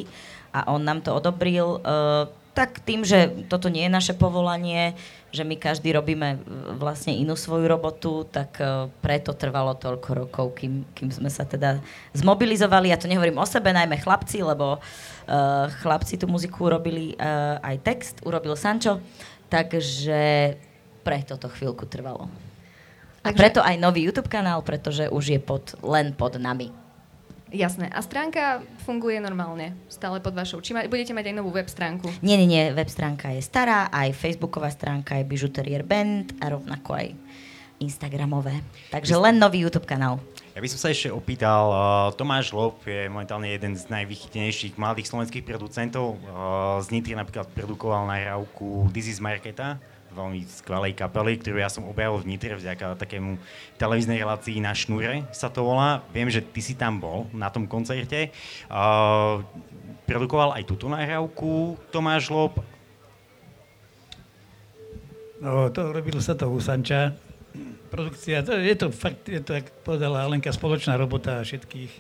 a 0.51 0.75
on 0.75 0.83
nám 0.83 1.07
to 1.07 1.15
odobril, 1.15 1.79
e, 1.79 1.81
tak 2.59 2.83
tým, 2.83 3.07
že 3.07 3.47
toto 3.47 3.71
nie 3.71 3.87
je 3.87 3.93
naše 3.95 4.15
povolanie, 4.19 4.99
že 5.31 5.47
my 5.47 5.55
každý 5.55 5.95
robíme 5.95 6.35
e, 6.35 6.38
vlastne 6.75 7.15
inú 7.15 7.38
svoju 7.38 7.71
robotu, 7.71 8.27
tak 8.27 8.59
e, 8.59 8.91
preto 8.99 9.31
trvalo 9.31 9.79
toľko 9.79 10.27
rokov, 10.27 10.59
kým, 10.59 10.83
kým 10.91 11.15
sme 11.15 11.31
sa 11.31 11.47
teda 11.47 11.79
zmobilizovali. 12.19 12.91
Ja 12.91 12.99
to 12.99 13.07
nehovorím 13.07 13.38
o 13.38 13.47
sebe, 13.47 13.71
najmä 13.71 14.03
chlapci, 14.03 14.43
lebo 14.43 14.83
uh, 14.83 15.71
chlapci 15.87 16.19
tú 16.19 16.27
muziku 16.27 16.67
urobili, 16.67 17.15
uh, 17.15 17.62
aj 17.62 17.77
text 17.87 18.17
urobil 18.27 18.59
Sancho, 18.59 18.99
takže 19.47 20.57
preto 21.07 21.38
to 21.38 21.47
chvíľku 21.47 21.87
trvalo. 21.87 22.27
A 23.23 23.31
preto 23.31 23.62
aj 23.62 23.79
nový 23.79 24.03
YouTube 24.09 24.33
kanál, 24.33 24.65
pretože 24.67 25.07
už 25.12 25.25
je 25.37 25.41
pod, 25.43 25.77
len 25.85 26.11
pod 26.17 26.41
nami. 26.41 26.88
Jasné. 27.49 27.88
A 27.88 28.05
stránka 28.05 28.61
funguje 28.85 29.17
normálne, 29.25 29.73
stále 29.88 30.21
pod 30.21 30.37
vašou. 30.37 30.61
Či 30.61 30.76
ma, 30.76 30.85
budete 30.85 31.17
mať 31.17 31.33
aj 31.33 31.37
novú 31.40 31.49
web 31.49 31.64
stránku? 31.64 32.12
Nie, 32.21 32.37
nie, 32.37 32.45
nie, 32.45 32.76
web 32.76 32.88
stránka 32.93 33.33
je 33.33 33.40
stará, 33.40 33.88
aj 33.88 34.12
facebooková 34.12 34.69
stránka 34.69 35.17
je 35.17 35.25
Bijuterier 35.25 35.81
Band 35.81 36.37
a 36.45 36.52
rovnako 36.52 37.00
aj 37.00 37.07
Instagramové. 37.81 38.61
Takže 38.93 39.17
len 39.17 39.40
nový 39.40 39.64
YouTube 39.64 39.88
kanál. 39.88 40.21
Ja 40.52 40.61
by 40.61 40.69
som 40.69 40.83
sa 40.83 40.90
ešte 40.90 41.14
opýtal, 41.14 41.71
uh, 41.71 42.11
Tomáš 42.19 42.50
Lob 42.50 42.83
je 42.83 43.07
momentálne 43.07 43.47
jeden 43.47 43.78
z 43.78 43.87
najvychytenejších 43.87 44.75
mladých 44.75 45.07
slovenských 45.07 45.47
producentov. 45.47 46.19
Uh, 46.19 46.83
z 46.83 46.90
Nitry 46.90 47.14
napríklad 47.14 47.47
produkoval 47.55 48.11
nahrávku 48.11 48.90
This 48.90 49.07
is 49.07 49.23
Marketa, 49.23 49.78
veľmi 50.19 50.43
skvelej 50.51 50.99
kapely, 50.99 51.39
ktorú 51.39 51.63
ja 51.63 51.71
som 51.71 51.87
objavil 51.87 52.19
v 52.19 52.35
Nitre 52.35 52.59
vďaka 52.59 52.99
takému 52.99 53.39
televíznej 53.79 54.19
relácii 54.19 54.59
na 54.59 54.75
šnúre 54.75 55.23
sa 55.31 55.47
to 55.47 55.63
volá. 55.63 56.03
Viem, 56.11 56.27
že 56.27 56.43
ty 56.43 56.59
si 56.59 56.75
tam 56.75 56.99
bol 56.99 57.31
na 57.31 57.47
tom 57.49 57.71
koncerte. 57.71 58.35
Uh, 58.67 59.47
produkoval 60.11 60.59
aj 60.59 60.67
túto 60.67 60.91
nahrávku 60.91 61.79
Tomáš 61.95 62.35
Lob. 62.35 62.59
No, 65.39 65.71
to 65.71 65.95
robilo 65.95 66.19
sa 66.19 66.35
to 66.35 66.51
u 66.51 66.59
Sanča. 66.59 67.15
Produkcia, 67.89 68.43
to, 68.43 68.59
je 68.59 68.75
to 68.75 68.91
fakt, 68.93 69.25
je 69.31 69.41
to, 69.41 69.57
ako 69.57 69.71
povedala 69.87 70.27
Alenka, 70.27 70.51
spoločná 70.51 70.99
robota 70.99 71.41
všetkých. 71.41 71.93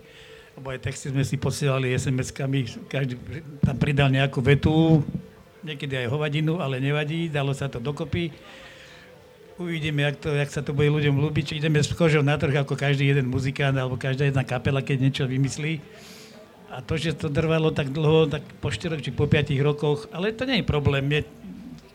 Lebo 0.58 0.74
aj 0.74 0.82
texty 0.82 1.14
sme 1.14 1.22
si 1.22 1.38
posielali 1.38 1.94
SMS-kami, 1.94 2.90
každý 2.90 3.14
tam 3.62 3.78
pridal 3.78 4.10
nejakú 4.10 4.42
vetu, 4.42 5.06
niekedy 5.62 6.06
aj 6.06 6.12
hovadinu, 6.12 6.62
ale 6.62 6.78
nevadí, 6.78 7.30
dalo 7.30 7.54
sa 7.54 7.66
to 7.66 7.82
dokopy. 7.82 8.30
Uvidíme, 9.58 10.06
jak, 10.06 10.16
to, 10.22 10.30
jak 10.30 10.50
sa 10.54 10.62
to 10.62 10.70
bude 10.70 10.86
ľuďom 10.86 11.18
ľúbiť, 11.18 11.42
či 11.42 11.54
ideme 11.58 11.82
s 11.82 11.90
kožou 11.90 12.22
na 12.22 12.38
trh 12.38 12.62
ako 12.62 12.78
každý 12.78 13.10
jeden 13.10 13.26
muzikant 13.26 13.74
alebo 13.74 13.98
každá 13.98 14.30
jedna 14.30 14.46
kapela, 14.46 14.78
keď 14.78 14.96
niečo 15.02 15.24
vymyslí. 15.26 15.82
A 16.70 16.78
to, 16.84 16.94
že 16.94 17.16
to 17.16 17.26
trvalo 17.26 17.74
tak 17.74 17.90
dlho, 17.90 18.30
tak 18.30 18.44
po 18.62 18.70
4 18.70 19.02
či 19.02 19.10
po 19.10 19.26
5 19.26 19.50
rokoch, 19.58 20.06
ale 20.14 20.30
to 20.30 20.46
nie 20.46 20.62
je 20.62 20.66
problém. 20.68 21.02
Mne 21.10 21.26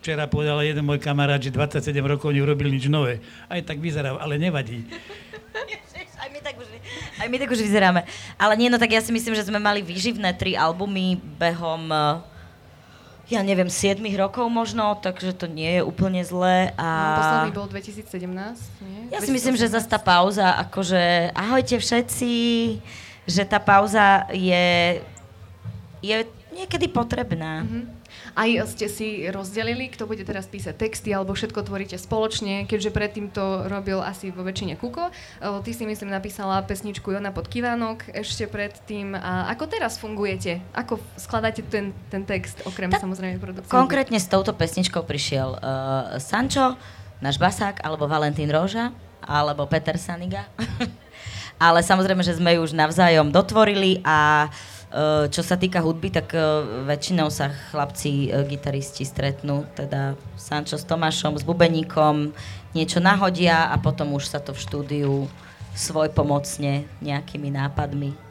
včera 0.04 0.28
povedal 0.28 0.60
jeden 0.60 0.84
môj 0.84 1.00
kamarát, 1.00 1.40
že 1.40 1.48
27 1.48 1.88
rokov 2.04 2.36
neurobil 2.36 2.68
nič 2.68 2.92
nové. 2.92 3.24
Aj 3.48 3.56
tak 3.64 3.80
vyzerá, 3.80 4.12
ale 4.20 4.36
nevadí. 4.36 4.84
Aj 6.20 6.28
my, 6.28 6.40
tak 6.40 6.56
už, 6.60 6.68
aj 7.20 7.28
my 7.32 7.36
tak 7.40 7.50
už 7.52 7.60
vyzeráme. 7.64 8.00
Ale 8.36 8.56
nie, 8.60 8.68
no 8.68 8.76
tak 8.76 8.92
ja 8.92 9.00
si 9.00 9.08
myslím, 9.12 9.32
že 9.32 9.48
sme 9.48 9.56
mali 9.56 9.80
výživné 9.80 10.36
tri 10.36 10.52
albumy 10.52 11.16
behom, 11.16 11.88
eh, 11.88 12.33
ja 13.28 13.40
neviem, 13.40 13.72
7 13.72 14.04
rokov 14.20 14.44
možno, 14.52 15.00
takže 15.00 15.32
to 15.32 15.48
nie 15.48 15.80
je 15.80 15.82
úplne 15.82 16.20
zlé. 16.20 16.76
A... 16.76 16.88
No, 16.88 17.08
posledný 17.16 17.52
bol 17.56 17.66
2017, 17.72 18.84
nie? 18.84 19.00
Ja 19.08 19.18
si 19.24 19.32
myslím, 19.32 19.56
že 19.56 19.72
zase 19.72 19.88
tá 19.88 19.96
pauza, 19.96 20.52
akože 20.60 21.32
ahojte 21.32 21.80
všetci, 21.80 22.32
že 23.24 23.42
tá 23.48 23.56
pauza 23.56 24.28
je, 24.28 25.00
je 26.04 26.16
niekedy 26.52 26.86
potrebná. 26.92 27.64
Mhm. 27.64 28.03
Aj 28.34 28.50
ste 28.66 28.90
si 28.90 29.30
rozdelili, 29.30 29.86
kto 29.92 30.10
bude 30.10 30.26
teraz 30.26 30.50
písať 30.50 30.74
texty, 30.74 31.14
alebo 31.14 31.38
všetko 31.38 31.62
tvoríte 31.62 31.94
spoločne, 31.94 32.66
keďže 32.66 32.90
predtým 32.90 33.30
to 33.30 33.70
robil 33.70 34.02
asi 34.02 34.34
vo 34.34 34.42
väčšine 34.42 34.74
Kuko. 34.74 35.14
Ty 35.38 35.70
si, 35.70 35.86
myslím, 35.86 36.10
napísala 36.10 36.64
pesničku 36.66 37.14
Jona 37.14 37.30
pod 37.30 37.46
Kivánok 37.46 38.10
ešte 38.10 38.50
predtým. 38.50 39.14
A 39.14 39.52
ako 39.54 39.70
teraz 39.70 39.96
fungujete? 40.02 40.58
Ako 40.74 40.98
skladáte 41.14 41.62
ten, 41.62 41.94
ten 42.10 42.26
text, 42.26 42.58
okrem 42.66 42.90
Tak 42.90 43.06
samozrejme 43.06 43.38
produkcie? 43.38 43.70
Konkrétne 43.70 44.18
s 44.18 44.26
touto 44.26 44.50
pesničkou 44.50 45.06
prišiel 45.06 45.54
uh, 45.54 46.18
Sancho, 46.18 46.74
náš 47.22 47.38
basák, 47.38 47.86
alebo 47.86 48.10
Valentín 48.10 48.50
Róža, 48.50 48.90
alebo 49.22 49.64
Peter 49.70 49.94
Saniga. 49.94 50.50
Ale 51.54 51.86
samozrejme, 51.86 52.26
že 52.26 52.34
sme 52.34 52.58
ju 52.58 52.66
už 52.66 52.74
navzájom 52.74 53.30
dotvorili 53.30 54.02
a 54.02 54.50
uh, 54.50 54.73
čo 55.26 55.42
sa 55.42 55.58
týka 55.58 55.82
hudby, 55.82 56.14
tak 56.14 56.30
uh, 56.38 56.86
väčšinou 56.86 57.26
sa 57.26 57.50
chlapci, 57.50 58.30
uh, 58.30 58.46
gitaristi 58.46 59.02
stretnú, 59.02 59.66
teda 59.74 60.14
Sancho 60.38 60.78
s 60.78 60.86
Tomášom, 60.86 61.34
s 61.34 61.42
bubeníkom, 61.42 62.30
niečo 62.78 63.02
nahodia 63.02 63.74
a 63.74 63.76
potom 63.82 64.14
už 64.14 64.30
sa 64.30 64.38
to 64.38 64.54
v 64.54 64.62
štúdiu 64.62 65.12
svoj 65.74 66.14
pomocne 66.14 66.86
nejakými 67.02 67.50
nápadmi 67.50 68.23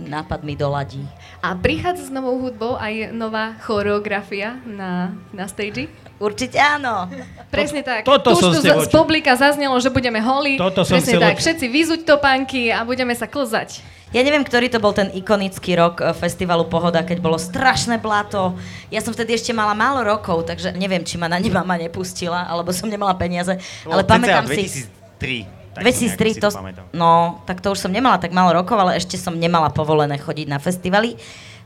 nápadmi 0.00 0.56
doladí. 0.56 1.04
A 1.44 1.52
prichádza 1.56 2.08
s 2.08 2.12
novou 2.12 2.40
hudbou 2.40 2.76
aj 2.76 3.12
nová 3.12 3.56
choreografia 3.60 4.56
na, 4.64 5.12
na 5.32 5.44
stage? 5.44 5.92
Určite 6.20 6.60
áno. 6.60 7.08
Presne 7.48 7.80
tak. 7.80 8.04
toto 8.04 8.36
Tu 8.36 8.44
som 8.44 8.52
už 8.52 8.60
tu 8.60 8.68
z, 8.68 8.84
z 8.84 8.88
publika 8.92 9.32
zaznelo, 9.40 9.76
že 9.80 9.88
budeme 9.88 10.20
holí. 10.20 10.60
Toto 10.60 10.84
som 10.84 11.00
Presne 11.00 11.16
tak. 11.16 11.40
Všetci 11.40 11.66
vyzuť 11.68 12.00
topánky 12.04 12.68
a 12.68 12.84
budeme 12.84 13.16
sa 13.16 13.24
klzať. 13.24 13.80
Ja 14.10 14.26
neviem, 14.26 14.42
ktorý 14.42 14.66
to 14.66 14.82
bol 14.82 14.90
ten 14.90 15.06
ikonický 15.14 15.78
rok 15.78 16.02
eh, 16.02 16.10
festivalu 16.12 16.66
Pohoda, 16.66 17.06
keď 17.06 17.22
bolo 17.22 17.38
strašné 17.38 18.02
blato. 18.02 18.58
Ja 18.90 18.98
som 19.00 19.14
vtedy 19.14 19.38
ešte 19.38 19.54
mala 19.54 19.72
málo 19.72 20.02
rokov, 20.02 20.50
takže 20.50 20.74
neviem, 20.74 21.06
či 21.06 21.14
ma 21.14 21.30
na 21.30 21.38
ne 21.38 21.48
mama 21.48 21.78
nepustila, 21.78 22.44
alebo 22.50 22.74
som 22.74 22.90
nemala 22.90 23.14
peniaze. 23.14 23.54
Ale 23.86 24.02
pamätám 24.02 24.50
si... 24.50 24.90
2003. 25.22 25.59
tak 25.70 25.86
nejak 25.86 25.96
si 25.96 26.06
2003, 26.10 26.42
to, 26.42 26.48
pamätám. 26.50 26.84
no, 26.90 27.40
tak 27.46 27.62
to 27.62 27.70
už 27.70 27.78
som 27.78 27.94
nemala 27.94 28.18
tak 28.18 28.34
málo 28.34 28.50
rokov, 28.50 28.74
ale 28.74 28.98
ešte 28.98 29.14
som 29.14 29.34
nemala 29.34 29.70
povolené 29.70 30.18
chodiť 30.18 30.46
na 30.50 30.58
festivaly. 30.58 31.14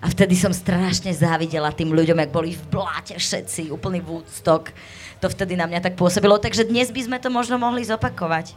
A 0.05 0.13
vtedy 0.13 0.37
som 0.37 0.53
strašne 0.53 1.09
závidela 1.17 1.73
tým 1.73 1.89
ľuďom, 1.89 2.21
jak 2.21 2.29
boli 2.29 2.53
v 2.53 2.65
bláte 2.69 3.17
všetci, 3.17 3.73
úplný 3.73 4.05
Woodstock. 4.05 4.69
To 5.25 5.33
vtedy 5.33 5.57
na 5.57 5.65
mňa 5.65 5.81
tak 5.81 5.97
pôsobilo, 5.97 6.37
takže 6.37 6.69
dnes 6.69 6.93
by 6.93 7.01
sme 7.09 7.17
to 7.17 7.33
možno 7.33 7.57
mohli 7.57 7.81
zopakovať. 7.81 8.53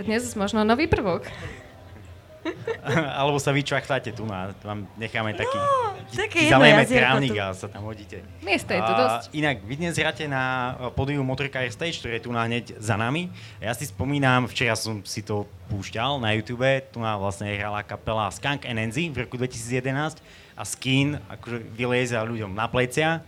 Dnes 0.00 0.32
možno 0.32 0.64
nový 0.64 0.88
prvok. 0.88 1.28
Alebo 3.18 3.38
sa 3.38 3.54
vyčvachtáte 3.54 4.10
tu 4.10 4.26
na, 4.26 4.50
vám 4.62 4.86
necháme 4.98 5.34
taký, 5.34 5.54
No, 5.54 5.94
také 6.12 6.50
jedno 6.50 6.58
zalejeme 6.58 6.84
trávnik 6.90 7.36
a 7.38 7.54
sa 7.54 7.70
tam 7.70 7.86
hodíte. 7.86 8.20
Miesta 8.42 8.74
je 8.74 8.82
tu 8.82 8.92
A 8.92 8.98
dosť. 8.98 9.22
Inak, 9.32 9.56
vy 9.62 9.74
dnes 9.78 9.94
hráte 9.94 10.26
na 10.26 10.74
pódiu 10.92 11.22
Motorcar 11.22 11.64
Stage, 11.70 12.02
ktoré 12.02 12.18
je 12.18 12.26
tu 12.26 12.34
na 12.34 12.42
hneď 12.44 12.74
za 12.82 12.98
nami. 12.98 13.30
Ja 13.62 13.70
si 13.72 13.86
spomínam, 13.86 14.50
včera 14.50 14.74
som 14.74 15.00
si 15.06 15.22
to 15.22 15.46
púšťal 15.70 16.18
na 16.18 16.34
YouTube, 16.34 16.66
tu 16.90 16.98
na 16.98 17.14
vlastne 17.16 17.48
hrala 17.48 17.80
kapela 17.86 18.26
Skunk 18.34 18.66
NNZ 18.66 19.14
v 19.14 19.16
roku 19.24 19.38
2011 19.38 20.18
a 20.58 20.62
Skin 20.66 21.16
akože 21.30 21.62
vylieza 21.72 22.20
ľuďom 22.20 22.52
na 22.52 22.66
plecia, 22.66 23.24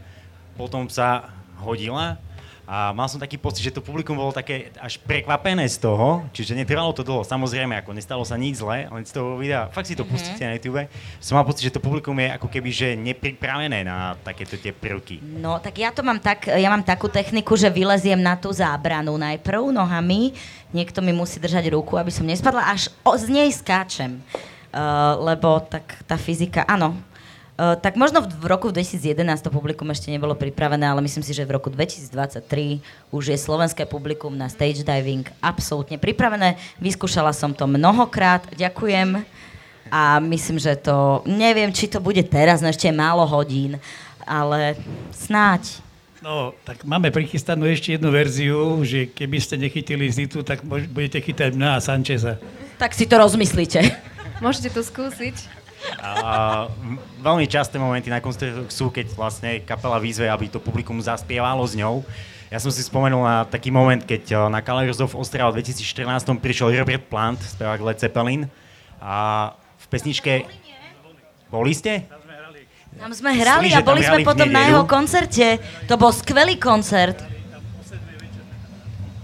potom 0.59 0.91
sa 0.91 1.31
hodila 1.63 2.19
a 2.65 2.97
mal 2.97 3.05
som 3.13 3.21
taký 3.21 3.37
pocit, 3.37 3.61
že 3.61 3.77
to 3.77 3.85
publikum 3.85 4.17
bolo 4.17 4.33
také 4.33 4.73
až 4.81 4.97
prekvapené 5.05 5.69
z 5.69 5.85
toho, 5.85 6.25
čiže 6.33 6.57
netrvalo 6.57 6.97
to 6.97 7.05
dlho, 7.05 7.21
samozrejme, 7.21 7.77
ako 7.85 7.93
nestalo 7.93 8.25
sa 8.25 8.41
nič 8.41 8.65
zle, 8.65 8.89
len 8.89 9.05
z 9.05 9.13
toho 9.13 9.37
videa, 9.37 9.69
fakt 9.69 9.85
si 9.85 9.93
to 9.93 10.09
pustíte 10.09 10.41
na 10.41 10.57
YouTube, 10.57 10.81
som 11.21 11.37
mal 11.37 11.45
pocit, 11.45 11.69
že 11.69 11.77
to 11.77 11.85
publikum 11.85 12.17
je 12.17 12.33
ako 12.33 12.49
keby, 12.49 12.71
že 12.73 12.97
nepripravené 12.97 13.85
na 13.85 14.17
takéto 14.25 14.57
tie 14.57 14.73
prvky. 14.73 15.21
No, 15.21 15.61
tak 15.61 15.77
ja 15.77 15.93
to 15.93 16.01
mám 16.01 16.17
tak, 16.17 16.49
ja 16.49 16.69
mám 16.73 16.81
takú 16.81 17.13
techniku, 17.13 17.53
že 17.53 17.69
vyleziem 17.69 18.19
na 18.19 18.33
tú 18.33 18.49
zábranu 18.49 19.21
najprv 19.21 19.69
nohami, 19.69 20.33
niekto 20.73 21.05
mi 21.05 21.13
musí 21.13 21.37
držať 21.37 21.69
ruku, 21.69 22.01
aby 22.01 22.09
som 22.09 22.25
nespadla, 22.25 22.73
až 22.73 22.89
o, 23.05 23.13
z 23.13 23.29
nej 23.29 23.53
skáčem. 23.53 24.25
Uh, 24.75 25.15
lebo 25.31 25.63
tak 25.63 26.03
tá 26.03 26.19
fyzika, 26.19 26.67
áno. 26.67 26.99
Uh, 27.55 27.79
tak 27.79 27.95
možno 27.95 28.19
v, 28.19 28.35
v 28.35 28.47
roku 28.51 28.75
2011 28.75 29.15
to 29.39 29.47
publikum 29.47 29.87
ešte 29.95 30.11
nebolo 30.11 30.35
pripravené, 30.35 30.91
ale 30.91 30.99
myslím 31.07 31.23
si, 31.23 31.31
že 31.31 31.47
v 31.47 31.55
roku 31.55 31.71
2023 31.71 32.83
už 33.15 33.31
je 33.31 33.39
slovenské 33.39 33.87
publikum 33.87 34.35
na 34.35 34.51
stage 34.51 34.83
diving 34.83 35.23
absolútne 35.39 35.95
pripravené. 35.95 36.59
Vyskúšala 36.83 37.31
som 37.31 37.55
to 37.55 37.71
mnohokrát, 37.71 38.43
ďakujem. 38.59 39.23
A 39.87 40.19
myslím, 40.19 40.59
že 40.59 40.75
to, 40.75 41.23
neviem, 41.31 41.71
či 41.71 41.87
to 41.87 42.03
bude 42.03 42.27
teraz, 42.27 42.59
no 42.59 42.67
ešte 42.67 42.91
je 42.91 42.99
málo 42.99 43.23
hodín, 43.23 43.79
ale 44.27 44.75
snáď. 45.15 45.79
No, 46.27 46.59
tak 46.67 46.83
máme 46.83 47.15
prichystanú 47.15 47.71
ešte 47.71 47.95
jednu 47.95 48.11
verziu, 48.11 48.83
že 48.83 49.07
keby 49.07 49.39
ste 49.39 49.63
nechytili 49.63 50.11
Zitu, 50.11 50.43
tak 50.43 50.67
mož- 50.67 50.91
budete 50.91 51.23
chytať 51.23 51.55
mňa 51.55 51.71
a 51.77 51.85
Sancheza. 51.85 52.35
Tak 52.83 52.99
si 52.99 53.07
to 53.07 53.15
rozmyslíte. 53.15 53.95
Môžete 54.43 54.75
to 54.75 54.83
skúsiť. 54.83 55.64
A 56.01 56.67
veľmi 57.21 57.49
časté 57.49 57.81
momenty 57.81 58.09
na 58.13 58.21
koncertoch 58.21 58.69
sú, 58.69 58.89
keď 58.89 59.13
vlastne 59.17 59.61
kapela 59.65 60.01
výzve, 60.01 60.29
aby 60.29 60.49
to 60.49 60.61
publikum 60.61 61.01
zaspievalo 61.01 61.65
s 61.65 61.77
ňou. 61.77 62.05
Ja 62.53 62.63
som 62.63 62.71
si 62.71 62.85
spomenul 62.87 63.25
na 63.25 63.49
taký 63.49 63.75
moment, 63.75 63.99
keď 64.05 64.23
eh, 64.31 64.39
na 64.47 64.61
of 64.63 65.19
Ostrava 65.19 65.51
v 65.51 65.65
2014 65.65 66.39
prišiel 66.39 66.71
Robert 66.77 67.05
Plant, 67.11 67.41
spevák 67.43 67.81
Led 67.83 67.99
Zeppelin 67.99 68.47
a 69.03 69.51
v 69.81 69.87
pesničke... 69.91 70.33
Boli 71.51 71.71
ste? 71.71 72.03
Tam 72.99 73.11
sme 73.15 73.31
hrali 73.35 73.71
a 73.75 73.83
boli 73.83 74.03
sme 74.03 74.27
potom 74.27 74.51
na 74.51 74.71
jeho 74.71 74.87
koncerte. 74.87 75.59
To 75.87 75.95
bol 75.99 76.11
skvelý 76.15 76.59
koncert. 76.59 77.34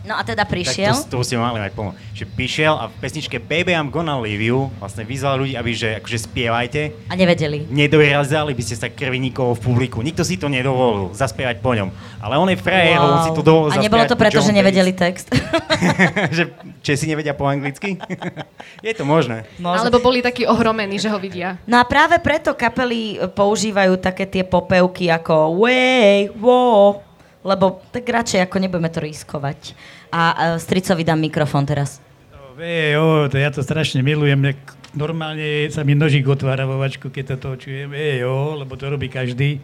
No 0.00 0.16
a 0.16 0.22
teda 0.24 0.48
Tak 0.48 0.52
prišiel. 0.56 0.94
to, 1.06 1.20
to 1.20 1.26
ste 1.26 1.36
mali 1.36 1.60
mať 1.60 1.72
plno. 1.76 1.92
Že 2.16 2.24
prišiel 2.32 2.72
a 2.72 2.88
v 2.88 2.94
pesničke 3.04 3.36
Baby 3.36 3.76
I'm 3.76 3.92
Gonna 3.92 4.16
Leave 4.16 4.40
You 4.40 4.72
vlastne 4.80 5.04
vyzval 5.04 5.44
ľudí, 5.44 5.54
aby 5.60 5.70
že 5.76 6.00
akože 6.00 6.18
spievajte. 6.24 6.80
A 7.08 7.14
nevedeli. 7.14 7.68
Nedorazali 7.68 8.56
by 8.56 8.62
ste 8.64 8.76
sa 8.80 8.88
krvi 8.88 9.20
nikoho 9.20 9.52
v 9.52 9.60
publiku. 9.60 10.00
Nikto 10.00 10.24
si 10.24 10.40
to 10.40 10.48
nedovolil 10.48 11.12
zaspievať 11.12 11.60
po 11.60 11.76
ňom. 11.76 11.92
Ale 12.24 12.40
on 12.40 12.48
je 12.48 12.56
frajer, 12.56 12.96
on 12.96 13.28
si 13.28 13.30
to 13.36 13.44
dovolil 13.44 13.72
A 13.72 13.76
nebolo 13.76 14.08
to 14.08 14.16
preto, 14.16 14.40
John 14.40 14.48
že 14.48 14.56
nevedeli 14.56 14.92
text. 14.96 15.28
že 16.36 16.52
Česi 16.80 17.04
nevedia 17.08 17.36
po 17.36 17.44
anglicky? 17.44 18.00
je 18.86 18.92
to 18.96 19.04
možné. 19.04 19.44
Alebo 19.60 20.00
boli 20.00 20.24
takí 20.24 20.48
ohromení, 20.48 20.96
že 20.96 21.12
ho 21.12 21.18
vidia. 21.20 21.60
No 21.68 21.80
a 21.80 21.84
práve 21.84 22.16
preto 22.20 22.56
kapely 22.56 23.20
používajú 23.36 24.00
také 24.00 24.24
tie 24.24 24.42
popevky 24.44 25.12
ako 25.12 25.60
way, 25.60 26.32
wo, 26.32 26.96
lebo 27.40 27.80
tak 27.90 28.04
radšej 28.04 28.44
ako 28.44 28.56
nebudeme 28.60 28.90
to 28.92 29.00
riskovať. 29.00 29.72
A 30.12 30.20
uh, 30.30 30.36
stricovi 30.60 31.02
dám 31.04 31.20
mikrofón 31.20 31.64
teraz. 31.64 31.98
No, 32.32 32.52
vie, 32.56 32.92
jo, 32.92 33.26
to 33.32 33.36
ja 33.40 33.48
to 33.48 33.64
strašne 33.64 34.04
milujem. 34.04 34.54
Normálne 34.90 35.70
sa 35.70 35.86
mi 35.86 35.94
nožík 35.94 36.26
otvára 36.26 36.66
vo 36.66 36.82
vačku, 36.82 37.08
keď 37.08 37.38
to 37.38 37.54
čujem. 37.56 37.94
Vie, 37.94 38.26
jo, 38.26 38.58
lebo 38.58 38.74
to 38.74 38.90
robí 38.90 39.06
každý. 39.06 39.62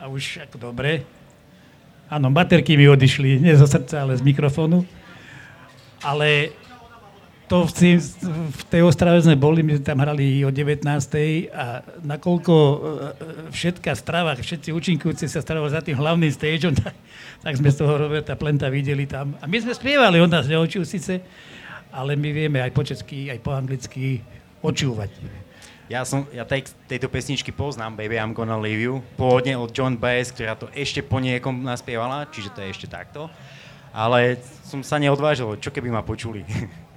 A 0.00 0.08
už 0.08 0.48
ako 0.48 0.72
dobre. 0.72 1.04
Áno, 2.08 2.32
baterky 2.32 2.80
mi 2.80 2.88
odišli, 2.88 3.36
nie 3.36 3.52
zo 3.52 3.68
srdca, 3.68 4.08
ale 4.08 4.16
z 4.16 4.24
mikrofónu. 4.24 4.88
Ale 6.00 6.56
to 7.48 7.64
v, 7.64 7.96
v 8.52 8.62
tej 8.68 8.84
Ostrave 8.84 9.24
sme 9.24 9.32
boli, 9.32 9.64
my 9.64 9.80
sme 9.80 9.84
tam 9.88 10.04
hrali 10.04 10.44
o 10.44 10.52
19. 10.52 10.84
a 11.48 11.80
nakoľko 12.04 12.54
e, 12.54 12.76
e, 12.76 12.78
všetká 13.48 13.96
strava, 13.96 14.36
všetci 14.36 14.68
účinkujúci 14.68 15.24
sa 15.24 15.40
stravovali 15.40 15.72
za 15.72 15.80
tým 15.80 15.96
hlavným 15.96 16.28
stageom, 16.28 16.76
tak, 16.76 16.92
tak 17.40 17.56
sme 17.56 17.72
z 17.72 17.76
toho 17.80 17.96
Roberta 17.96 18.36
Plenta 18.36 18.68
videli 18.68 19.08
tam. 19.08 19.32
A 19.40 19.48
my 19.48 19.56
sme 19.64 19.72
spievali, 19.72 20.20
on 20.20 20.28
nás 20.28 20.44
neočil 20.44 20.84
síce, 20.84 21.24
ale 21.88 22.20
my 22.20 22.28
vieme 22.36 22.60
aj 22.60 22.70
po 22.76 22.84
česky, 22.84 23.32
aj 23.32 23.40
po 23.40 23.56
anglicky 23.56 24.20
očúvať. 24.60 25.08
Ja, 25.88 26.04
som, 26.04 26.28
ja 26.36 26.44
text 26.44 26.76
tejto 26.84 27.08
pesničky 27.08 27.48
poznám, 27.48 27.96
Baby 27.96 28.20
I'm 28.20 28.36
Gonna 28.36 28.60
Leave 28.60 28.84
You, 28.84 29.00
pôvodne 29.16 29.56
od 29.56 29.72
John 29.72 29.96
Baez, 29.96 30.28
ktorá 30.36 30.52
to 30.52 30.68
ešte 30.76 31.00
po 31.00 31.16
niekom 31.16 31.64
naspievala, 31.64 32.28
čiže 32.28 32.52
to 32.52 32.60
je 32.60 32.68
ešte 32.68 32.86
takto. 32.92 33.32
Ale 33.88 34.36
som 34.68 34.84
sa 34.84 35.00
neodvážil, 35.00 35.56
čo 35.56 35.72
keby 35.72 35.88
ma 35.88 36.04
počuli. 36.04 36.44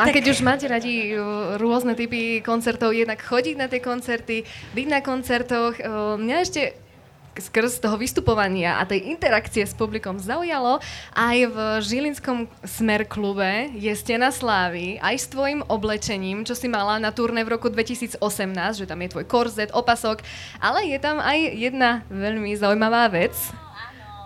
A 0.00 0.08
keď 0.08 0.32
už 0.32 0.40
máte 0.40 0.64
radi 0.64 1.12
uh, 1.12 1.60
rôzne 1.60 1.92
typy 1.92 2.40
koncertov, 2.40 2.96
jednak 2.96 3.20
chodiť 3.20 3.54
na 3.60 3.66
tie 3.68 3.84
koncerty, 3.84 4.48
byť 4.72 4.86
na 4.88 5.00
koncertoch, 5.04 5.76
uh, 5.76 6.16
mňa 6.16 6.36
ešte 6.40 6.62
skrz 7.32 7.80
toho 7.80 7.96
vystupovania 7.96 8.76
a 8.76 8.84
tej 8.84 9.08
interakcie 9.08 9.64
s 9.64 9.72
publikom 9.72 10.20
zaujalo 10.20 10.84
aj 11.16 11.36
v 11.48 11.56
Žilinskom 11.80 12.44
Smer 12.60 13.08
klube 13.08 13.72
je 13.72 13.88
Stena 13.96 14.28
Slávy 14.28 15.00
aj 15.00 15.16
s 15.16 15.26
tvojim 15.32 15.64
oblečením, 15.64 16.44
čo 16.44 16.52
si 16.52 16.68
mala 16.68 17.00
na 17.00 17.08
turné 17.08 17.40
v 17.40 17.56
roku 17.56 17.72
2018, 17.72 18.20
že 18.76 18.84
tam 18.84 19.00
je 19.00 19.12
tvoj 19.16 19.24
korzet, 19.24 19.72
opasok, 19.72 20.20
ale 20.60 20.92
je 20.92 20.98
tam 21.00 21.24
aj 21.24 21.38
jedna 21.56 22.04
veľmi 22.12 22.52
zaujímavá 22.52 23.08
vec. 23.08 23.32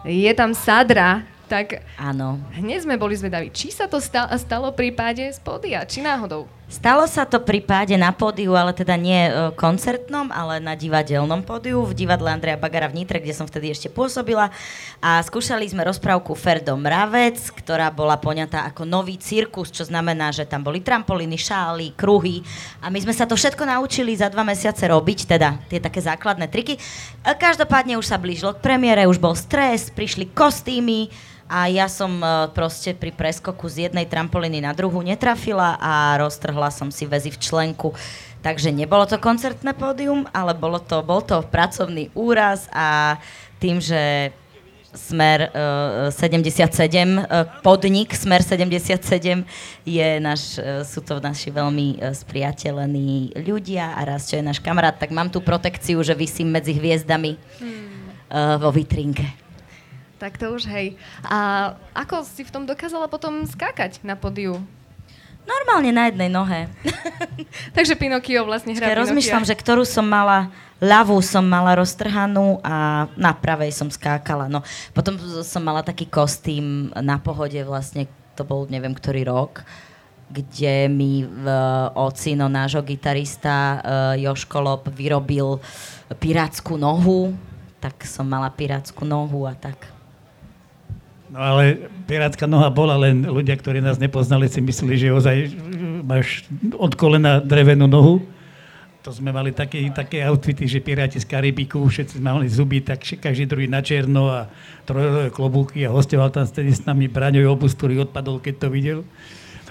Je 0.02 0.30
tam 0.34 0.50
sadra, 0.54 1.22
tak 1.46 1.82
Áno. 1.96 2.42
Hneď 2.52 2.82
sme 2.82 2.94
boli 2.94 3.14
zvedaví, 3.14 3.50
či 3.50 3.70
sa 3.70 3.86
to 3.86 3.96
sta- 3.96 4.30
stalo 4.36 4.70
pri 4.70 4.90
páde 4.90 5.24
z 5.26 5.38
pódia, 5.38 5.82
či 5.82 6.00
náhodou. 6.00 6.50
Stalo 6.66 7.06
sa 7.06 7.22
to 7.22 7.38
pri 7.38 7.62
páde 7.62 7.94
na 7.94 8.10
pódiu, 8.10 8.58
ale 8.58 8.74
teda 8.74 8.98
nie 8.98 9.30
e, 9.30 9.54
koncertnom, 9.54 10.34
ale 10.34 10.58
na 10.58 10.74
divadelnom 10.74 11.38
pódiu 11.46 11.86
v 11.86 11.94
divadle 11.94 12.26
Andreja 12.26 12.58
Bagara 12.58 12.90
v 12.90 12.98
Nitre, 12.98 13.22
kde 13.22 13.38
som 13.38 13.46
vtedy 13.46 13.70
ešte 13.70 13.86
pôsobila. 13.86 14.50
A 14.98 15.22
skúšali 15.22 15.62
sme 15.70 15.86
rozprávku 15.86 16.34
Ferdo 16.34 16.74
Mravec, 16.74 17.38
ktorá 17.54 17.86
bola 17.94 18.18
poňatá 18.18 18.66
ako 18.66 18.82
nový 18.82 19.14
cirkus, 19.14 19.70
čo 19.70 19.86
znamená, 19.86 20.34
že 20.34 20.42
tam 20.42 20.66
boli 20.66 20.82
trampolíny, 20.82 21.38
šály, 21.38 21.94
kruhy. 21.94 22.42
A 22.82 22.90
my 22.90 22.98
sme 22.98 23.14
sa 23.14 23.30
to 23.30 23.38
všetko 23.38 23.62
naučili 23.62 24.18
za 24.18 24.26
dva 24.26 24.42
mesiace 24.42 24.90
robiť, 24.90 25.38
teda 25.38 25.62
tie 25.70 25.78
také 25.78 26.02
základné 26.02 26.50
triky. 26.50 26.74
E, 26.74 26.80
Každopádne 27.30 27.94
už 27.94 28.10
sa 28.10 28.18
blížilo 28.18 28.58
k 28.58 28.66
premiére, 28.66 29.06
už 29.06 29.22
bol 29.22 29.38
stres, 29.38 29.94
prišli 29.94 30.34
kostýmy, 30.34 31.14
a 31.46 31.70
ja 31.70 31.86
som 31.86 32.10
e, 32.18 32.50
proste 32.50 32.90
pri 32.90 33.14
preskoku 33.14 33.70
z 33.70 33.90
jednej 33.90 34.06
trampolíny 34.06 34.58
na 34.58 34.74
druhú 34.74 34.98
netrafila 35.02 35.78
a 35.78 36.18
roztrhla 36.18 36.74
som 36.74 36.90
si 36.90 37.06
väzy 37.06 37.30
v 37.30 37.38
členku. 37.38 37.94
Takže 38.42 38.70
nebolo 38.70 39.06
to 39.06 39.18
koncertné 39.18 39.74
pódium, 39.74 40.26
ale 40.30 40.54
bolo 40.54 40.78
to, 40.78 41.02
bol 41.02 41.22
to 41.22 41.42
pracovný 41.46 42.10
úraz 42.14 42.70
a 42.70 43.18
tým, 43.58 43.82
že 43.82 44.30
Smer 44.96 45.52
uh, 45.52 46.08
77, 46.08 46.72
uh, 47.20 47.44
podnik 47.60 48.16
Smer 48.16 48.40
77 48.40 49.44
je 49.84 50.08
náš, 50.24 50.56
uh, 50.56 50.80
sú 50.88 51.04
to 51.04 51.20
naši 51.20 51.52
veľmi 51.52 52.00
uh, 52.00 52.16
spriateľení 52.16 53.36
ľudia 53.44 53.92
a 53.92 54.00
raz, 54.08 54.32
čo 54.32 54.40
je 54.40 54.48
náš 54.48 54.56
kamarát, 54.64 54.96
tak 54.96 55.12
mám 55.12 55.28
tú 55.28 55.44
protekciu, 55.44 56.00
že 56.00 56.16
vysím 56.16 56.48
medzi 56.48 56.72
hviezdami 56.72 57.36
uh, 57.36 58.56
vo 58.56 58.72
vitrinke. 58.72 59.45
Tak 60.16 60.40
to 60.40 60.56
už 60.56 60.64
hej. 60.72 60.96
A 61.28 61.72
ako 61.92 62.24
si 62.24 62.40
v 62.40 62.52
tom 62.52 62.64
dokázala 62.64 63.04
potom 63.04 63.44
skákať 63.44 64.00
na 64.00 64.16
pódiu? 64.16 64.64
Normálne 65.46 65.94
na 65.94 66.10
jednej 66.10 66.26
nohe. 66.26 66.66
Takže 67.76 67.94
Pinokio 67.94 68.42
vlastne 68.42 68.74
hrá 68.74 68.90
Ja 68.90 68.98
rozmýšľam, 68.98 69.46
že 69.46 69.54
ktorú 69.54 69.86
som 69.86 70.02
mala, 70.02 70.50
ľavú 70.82 71.22
som 71.22 71.46
mala 71.46 71.78
roztrhanú 71.78 72.58
a 72.66 73.06
na 73.14 73.30
pravej 73.30 73.70
som 73.70 73.86
skákala. 73.86 74.50
No, 74.50 74.66
potom 74.90 75.14
som 75.46 75.62
mala 75.62 75.86
taký 75.86 76.10
kostým 76.10 76.90
na 76.98 77.22
pohode 77.22 77.62
vlastne, 77.62 78.10
to 78.34 78.42
bol 78.42 78.66
neviem 78.66 78.90
ktorý 78.90 79.30
rok, 79.30 79.62
kde 80.26 80.90
mi 80.90 81.22
v 81.22 81.46
ocino 81.94 82.50
nášho 82.50 82.82
gitarista 82.82 83.54
uh, 83.54 83.78
Joško 84.18 84.58
Lop 84.58 84.90
vyrobil 84.90 85.62
pirátsku 86.18 86.74
nohu, 86.74 87.38
tak 87.78 88.02
som 88.02 88.26
mala 88.26 88.50
pirátsku 88.50 89.06
nohu 89.06 89.46
a 89.46 89.54
tak. 89.54 89.95
No 91.26 91.42
ale 91.42 91.90
pirátska 92.06 92.46
noha 92.46 92.70
bola, 92.70 92.94
len 92.98 93.26
ľudia, 93.26 93.58
ktorí 93.58 93.82
nás 93.82 93.98
nepoznali, 93.98 94.46
si 94.46 94.62
mysleli, 94.62 94.94
že 94.94 95.08
ozaj 95.10 95.36
máš 96.06 96.46
od 96.78 96.94
kolena 96.94 97.42
drevenú 97.42 97.90
nohu. 97.90 98.22
To 99.02 99.14
sme 99.14 99.30
mali 99.30 99.54
také, 99.54 99.86
také 99.94 100.22
outfity, 100.26 100.66
že 100.66 100.82
piráti 100.82 101.22
z 101.22 101.26
Karibiku, 101.30 101.78
všetci 101.78 102.18
mali 102.18 102.50
zuby, 102.50 102.82
tak 102.82 103.02
každý 103.22 103.46
druhý 103.46 103.70
na 103.70 103.78
černo 103.78 104.30
a 104.30 104.50
trojové 104.82 105.30
klobúky 105.30 105.86
a 105.86 105.94
hostoval 105.94 106.34
tam 106.34 106.42
vtedy 106.42 106.74
s 106.74 106.82
nami 106.82 107.06
Braňový 107.06 107.46
obus, 107.46 107.74
ktorý 107.78 108.02
odpadol, 108.06 108.42
keď 108.42 108.54
to 108.66 108.68
videl. 108.70 108.98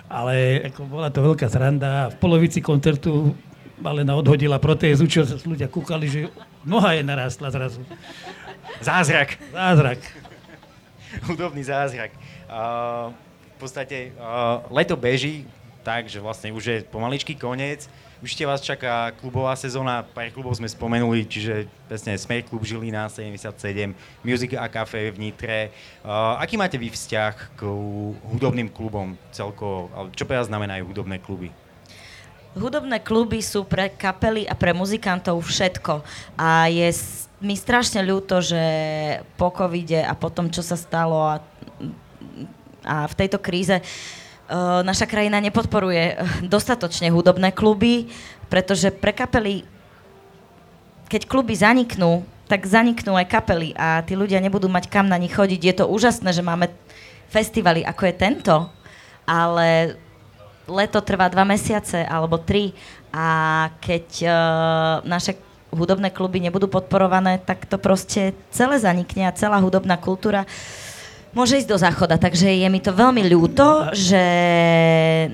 Ale 0.08 0.64
ako 0.72 0.88
bola 0.88 1.12
to 1.12 1.20
veľká 1.20 1.52
sranda 1.52 2.08
a 2.08 2.12
v 2.12 2.20
polovici 2.20 2.64
koncertu 2.64 3.36
Malena 3.76 4.16
odhodila 4.16 4.56
protézu, 4.56 5.04
čo 5.04 5.28
sa 5.28 5.36
ľudia 5.44 5.68
kúkali, 5.68 6.08
že 6.08 6.20
noha 6.64 6.96
je 6.96 7.04
narástla 7.04 7.52
zrazu. 7.52 7.84
Zázrak. 8.80 9.36
Zázrak. 9.52 10.00
Hudobný 11.30 11.64
zázrak. 11.64 12.12
Uh, 12.50 13.14
v 13.56 13.58
podstate 13.58 14.12
uh, 14.20 14.64
leto 14.68 15.00
beží, 15.00 15.48
tak, 15.86 16.10
že 16.10 16.20
vlastne 16.20 16.52
už 16.52 16.64
je 16.66 16.78
pomaličký 16.90 17.38
koniec. 17.38 17.88
Určite 18.24 18.48
vás 18.48 18.64
čaká 18.64 19.12
klubová 19.22 19.54
sezóna, 19.54 20.02
pár 20.02 20.32
klubov 20.34 20.58
sme 20.58 20.66
spomenuli, 20.66 21.28
čiže 21.28 21.70
presne 21.86 22.18
Smer 22.18 22.42
klub 22.42 22.66
Žilina 22.66 23.06
77, 23.12 23.94
Music 24.26 24.58
a 24.58 24.66
Café 24.66 25.14
v 25.14 25.30
Nitre. 25.30 25.70
Uh, 26.02 26.40
aký 26.42 26.58
máte 26.58 26.80
vy 26.80 26.90
vzťah 26.90 27.34
k 27.54 27.62
hudobným 28.34 28.72
klubom 28.72 29.14
celkovo? 29.30 29.92
Čo 30.16 30.26
pre 30.26 30.42
vás 30.42 30.50
znamenajú 30.50 30.90
hudobné 30.90 31.22
kluby? 31.22 31.54
Hudobné 32.56 33.04
kluby 33.04 33.44
sú 33.44 33.68
pre 33.68 33.92
kapely 33.92 34.48
a 34.48 34.56
pre 34.56 34.72
muzikantov 34.72 35.44
všetko. 35.44 36.00
A 36.40 36.72
je 36.72 36.88
mi 37.44 37.56
strašne 37.60 38.00
ľúto, 38.04 38.40
že 38.40 38.64
po 39.36 39.52
covide 39.52 40.00
a 40.04 40.16
po 40.16 40.32
tom, 40.32 40.48
čo 40.48 40.64
sa 40.64 40.80
stalo 40.80 41.20
a, 41.20 41.44
a 42.88 42.96
v 43.06 43.14
tejto 43.18 43.40
kríze 43.44 43.84
Eh, 44.46 44.82
naša 44.86 45.10
krajina 45.10 45.42
nepodporuje 45.42 46.04
eh, 46.14 46.18
dostatočne 46.46 47.10
hudobné 47.10 47.50
kluby, 47.50 48.14
pretože 48.46 48.94
pre 48.94 49.10
kapely, 49.10 49.66
keď 51.10 51.26
kluby 51.26 51.58
zaniknú, 51.58 52.22
tak 52.46 52.62
zaniknú 52.70 53.18
aj 53.18 53.26
kapely 53.26 53.74
a 53.74 54.06
tí 54.06 54.14
ľudia 54.14 54.38
nebudú 54.38 54.70
mať 54.70 54.86
kam 54.86 55.10
na 55.10 55.18
nich 55.18 55.34
chodiť. 55.34 55.62
Je 55.66 55.76
to 55.82 55.90
úžasné, 55.90 56.30
že 56.30 56.46
máme 56.46 56.70
festivaly 57.34 57.82
ako 57.82 58.06
je 58.06 58.14
tento, 58.14 58.56
ale 59.26 59.98
leto 60.70 61.02
trvá 61.02 61.26
dva 61.26 61.42
mesiace 61.42 62.06
alebo 62.06 62.38
tri 62.38 62.78
a 63.10 63.70
keď 63.82 64.06
uh, 64.30 64.36
naše 65.10 65.42
hudobné 65.76 66.10
kluby 66.10 66.40
nebudú 66.40 66.72
podporované, 66.72 67.38
tak 67.44 67.68
to 67.68 67.76
proste 67.76 68.34
celé 68.50 68.80
zanikne 68.80 69.28
a 69.28 69.36
celá 69.36 69.60
hudobná 69.60 70.00
kultúra 70.00 70.48
môže 71.36 71.60
ísť 71.60 71.70
do 71.70 71.78
záchoda. 71.78 72.16
Takže 72.16 72.48
je 72.48 72.68
mi 72.72 72.80
to 72.80 72.96
veľmi 72.96 73.28
ľúto, 73.28 73.92
že 73.92 74.24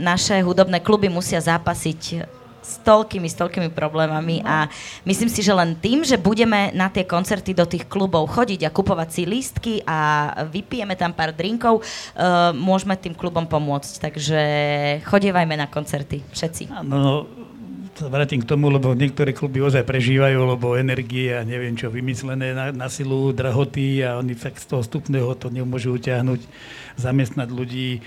naše 0.02 0.42
hudobné 0.42 0.82
kluby 0.82 1.08
musia 1.08 1.38
zápasiť 1.38 2.26
s 2.62 2.78
toľkými, 2.86 3.28
s 3.28 3.36
toľkými 3.36 3.70
problémami 3.74 4.46
a 4.46 4.70
myslím 5.04 5.28
si, 5.28 5.42
že 5.42 5.52
len 5.52 5.74
tým, 5.76 6.06
že 6.06 6.16
budeme 6.16 6.70
na 6.72 6.88
tie 6.88 7.04
koncerty 7.04 7.52
do 7.58 7.66
tých 7.66 7.90
klubov 7.90 8.30
chodiť 8.32 8.70
a 8.70 8.74
kupovať 8.74 9.10
si 9.12 9.22
lístky 9.26 9.74
a 9.84 10.32
vypijeme 10.48 10.94
tam 10.96 11.12
pár 11.12 11.34
drinkov, 11.34 11.82
uh, 11.82 12.54
môžeme 12.56 12.96
tým 12.96 13.18
klubom 13.18 13.44
pomôcť. 13.44 13.92
Takže 14.00 14.42
chodievajme 15.04 15.58
na 15.58 15.68
koncerty, 15.68 16.22
všetci. 16.32 16.70
No, 16.86 17.26
vrátim 18.08 18.42
k 18.42 18.50
tomu, 18.50 18.74
lebo 18.74 18.98
niektoré 18.98 19.36
kluby 19.36 19.62
ozaj 19.62 19.86
prežívajú, 19.86 20.58
lebo 20.58 20.80
energie 20.80 21.36
a 21.36 21.46
neviem 21.46 21.78
čo 21.78 21.94
vymyslené 21.94 22.56
na, 22.56 22.72
na 22.74 22.88
silu, 22.88 23.30
drahoty 23.36 24.02
a 24.02 24.18
oni 24.18 24.34
fakt 24.34 24.64
z 24.64 24.74
toho 24.74 24.82
stupného 24.82 25.36
to 25.38 25.54
nemôžu 25.54 25.94
utiahnuť, 26.00 26.42
zamestnať 26.98 27.50
ľudí. 27.52 28.02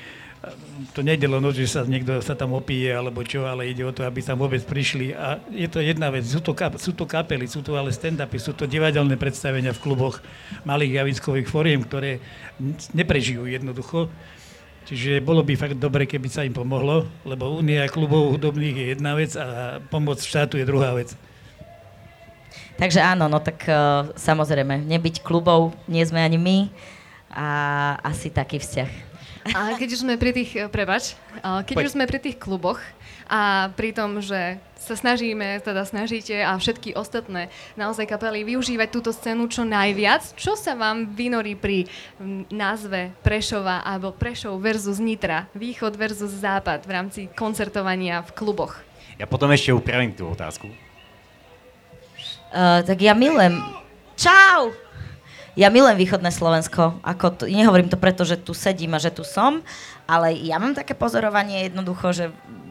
To 0.93 1.01
nejde 1.01 1.25
len 1.25 1.41
o 1.41 1.51
že 1.55 1.65
sa 1.65 1.89
niekto 1.89 2.21
sa 2.21 2.37
tam 2.37 2.53
opije 2.53 2.93
alebo 2.93 3.25
čo, 3.25 3.49
ale 3.49 3.71
ide 3.73 3.81
o 3.87 3.95
to, 3.95 4.05
aby 4.05 4.21
tam 4.21 4.43
vôbec 4.43 4.61
prišli. 4.67 5.17
A 5.17 5.41
je 5.49 5.69
to 5.71 5.81
jedna 5.81 6.13
vec, 6.13 6.27
sú 6.27 6.43
to, 6.43 6.53
kap, 6.53 6.77
sú 6.77 6.93
to 6.93 7.09
kapely, 7.09 7.49
sú 7.49 7.65
to 7.65 7.79
ale 7.79 7.95
stand-upy, 7.95 8.37
sú 8.37 8.53
to 8.53 8.69
divadelné 8.69 9.17
predstavenia 9.17 9.73
v 9.73 9.81
kluboch 9.81 10.21
malých 10.69 11.01
javiskových 11.01 11.49
foriem, 11.49 11.81
ktoré 11.81 12.21
neprežijú 12.93 13.49
jednoducho 13.49 14.13
Čiže 14.85 15.25
bolo 15.25 15.41
by 15.41 15.57
fakt 15.57 15.81
dobre, 15.81 16.05
keby 16.05 16.29
sa 16.29 16.45
im 16.45 16.53
pomohlo, 16.53 17.09
lebo 17.25 17.57
Únia 17.57 17.89
klubov 17.89 18.37
hudobných 18.37 18.77
je 18.77 18.87
jedna 18.93 19.17
vec 19.17 19.33
a 19.33 19.81
pomoc 19.89 20.21
štátu 20.21 20.61
je 20.61 20.69
druhá 20.69 20.93
vec. 20.93 21.17
Takže 22.77 23.01
áno, 23.01 23.31
no 23.31 23.41
tak 23.41 23.65
uh, 23.65 24.13
samozrejme, 24.19 24.85
nebyť 24.85 25.25
klubov 25.25 25.73
nie 25.89 26.05
sme 26.05 26.21
ani 26.21 26.37
my 26.37 26.59
a 27.33 27.49
asi 28.05 28.29
taký 28.29 28.61
vzťah. 28.61 28.91
A 29.57 29.77
keď 29.77 29.89
už 29.97 30.03
sme 30.05 30.17
pri 30.17 30.33
tých, 30.33 30.57
eh, 30.57 30.69
prebač, 30.73 31.17
keď 31.45 31.77
Poď. 31.77 31.85
už 31.85 31.93
sme 31.93 32.09
pri 32.09 32.17
tých 32.17 32.41
kluboch 32.41 32.81
a 33.29 33.73
pri 33.73 33.97
tom, 33.97 34.21
že 34.21 34.61
sa 34.85 35.01
snažíme, 35.01 35.65
teda 35.65 35.89
snažíte 35.89 36.45
a 36.45 36.61
všetky 36.61 36.93
ostatné 36.93 37.49
naozaj 37.73 38.05
kapely 38.05 38.45
využívať 38.45 38.89
túto 38.93 39.17
scénu 39.17 39.49
čo 39.49 39.65
najviac. 39.65 40.37
Čo 40.37 40.61
sa 40.61 40.77
vám 40.77 41.09
vynorí 41.17 41.57
pri 41.57 41.89
názve 42.53 43.17
Prešova 43.25 43.81
alebo 43.81 44.13
Prešov 44.13 44.61
versus 44.61 45.01
Nitra, 45.01 45.49
východ 45.57 45.97
versus 45.97 46.37
západ 46.37 46.85
v 46.85 46.91
rámci 46.93 47.21
koncertovania 47.33 48.21
v 48.29 48.31
kluboch? 48.37 48.77
Ja 49.17 49.25
potom 49.25 49.49
ešte 49.49 49.73
upravím 49.73 50.13
tú 50.13 50.29
otázku. 50.29 50.69
Uh, 52.55 52.85
tak 52.85 53.01
ja 53.01 53.17
milujem... 53.17 53.57
Čau! 54.15 54.71
Ja 55.55 55.71
milujem 55.71 55.95
východné 55.95 56.35
Slovensko. 56.35 56.99
Ako 57.03 57.31
to, 57.31 57.45
nehovorím 57.47 57.87
to 57.87 57.95
preto, 57.95 58.27
že 58.27 58.35
tu 58.35 58.51
sedím 58.51 58.99
a 58.99 59.03
že 59.03 59.15
tu 59.15 59.23
som, 59.23 59.63
ale 60.03 60.35
ja 60.35 60.59
mám 60.59 60.75
také 60.75 60.99
pozorovanie 60.99 61.71
jednoducho, 61.71 62.11
že 62.11 62.25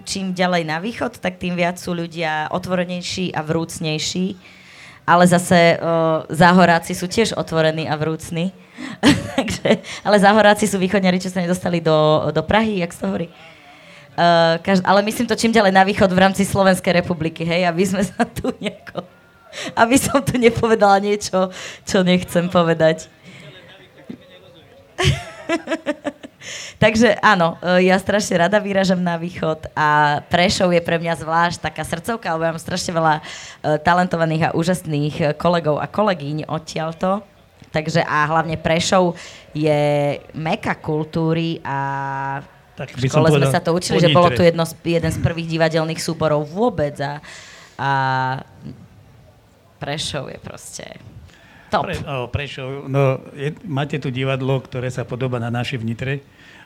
čím 0.03 0.35
ďalej 0.35 0.63
na 0.67 0.77
východ, 0.77 1.17
tak 1.19 1.39
tým 1.39 1.55
viac 1.57 1.79
sú 1.79 1.95
ľudia 1.95 2.51
otvorenejší 2.51 3.33
a 3.33 3.41
vrúcnejší. 3.41 4.35
Ale 5.03 5.27
zase 5.27 5.75
o, 5.75 6.23
záhoráci 6.31 6.95
sú 6.95 7.11
tiež 7.11 7.35
otvorení 7.35 7.91
a 7.91 7.99
vrúcni. 7.99 8.55
Takže, 9.35 9.83
ale 10.03 10.15
záhoráci 10.19 10.63
sú 10.63 10.79
východňari, 10.79 11.19
čo 11.19 11.27
sa 11.27 11.43
nedostali 11.43 11.83
do, 11.83 12.29
do 12.31 12.39
Prahy, 12.39 12.79
jak 12.79 12.95
to 12.95 13.07
hovorí. 13.07 13.27
Uh, 14.13 14.61
každ- 14.61 14.85
ale 14.85 15.01
myslím 15.01 15.25
to 15.25 15.35
čím 15.35 15.51
ďalej 15.51 15.73
na 15.73 15.83
východ 15.83 16.13
v 16.13 16.21
rámci 16.21 16.45
Slovenskej 16.45 17.01
republiky, 17.01 17.41
hej, 17.41 17.65
aby 17.65 17.83
sme 17.83 18.05
sa 18.05 18.23
tu 18.23 18.53
nejako... 18.61 19.01
Aby 19.73 19.97
som 20.01 20.21
tu 20.21 20.37
nepovedala 20.37 21.01
niečo, 21.01 21.49
čo 21.85 22.01
nechcem 22.05 22.49
povedať. 22.49 23.09
Takže 26.83 27.15
áno, 27.23 27.55
e, 27.63 27.87
ja 27.87 27.95
strašne 27.95 28.43
rada 28.43 28.59
vyražam 28.59 28.99
na 28.99 29.15
východ 29.15 29.71
a 29.71 30.19
Prešov 30.27 30.75
je 30.75 30.83
pre 30.83 30.99
mňa 30.99 31.15
zvlášť 31.15 31.63
taká 31.63 31.87
srdcovka, 31.87 32.35
lebo 32.35 32.43
ja 32.43 32.51
mám 32.51 32.59
strašne 32.59 32.91
veľa 32.91 33.15
uh, 33.23 33.79
talentovaných 33.79 34.51
a 34.51 34.53
úžasných 34.59 35.15
e, 35.15 35.23
kolegov 35.31 35.79
a 35.79 35.87
kolegyň 35.87 36.43
odtiaľto. 36.43 37.23
Takže 37.71 38.03
a 38.03 38.27
hlavne 38.27 38.59
Prešov 38.59 39.15
je 39.55 40.19
meka 40.35 40.75
kultúry 40.75 41.63
a 41.63 41.79
tak 42.75 42.99
v 42.99 43.07
škole 43.07 43.31
sme 43.31 43.47
sa 43.47 43.63
to 43.63 43.71
učili, 43.71 44.03
že 44.03 44.11
bolo 44.11 44.27
tu 44.35 44.43
jedno, 44.43 44.67
jeden 44.83 45.11
z 45.13 45.19
prvých 45.23 45.47
divadelných 45.55 46.03
súborov 46.03 46.43
vôbec 46.51 46.99
a, 46.99 47.23
a 47.79 47.91
Prešov 49.79 50.35
je 50.35 50.39
proste 50.43 50.85
top. 51.71 51.87
Pre, 51.87 51.95
oh, 52.03 52.27
Prešov, 52.27 52.91
no, 52.91 53.23
je, 53.39 53.55
máte 53.63 53.95
tu 54.03 54.11
divadlo, 54.11 54.59
ktoré 54.59 54.91
sa 54.91 55.07
podoba 55.07 55.39
na 55.39 55.47
naše 55.47 55.79
v 55.79 55.87
Nitre 55.87 56.15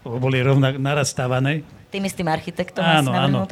boli 0.03 0.41
rovnak 0.43 0.77
naraz 0.77 1.13
stavané. 1.13 1.65
Tým 1.89 2.03
istým 2.03 2.27
architektom 2.27 2.83
áno, 2.83 3.15
áno. 3.15 3.47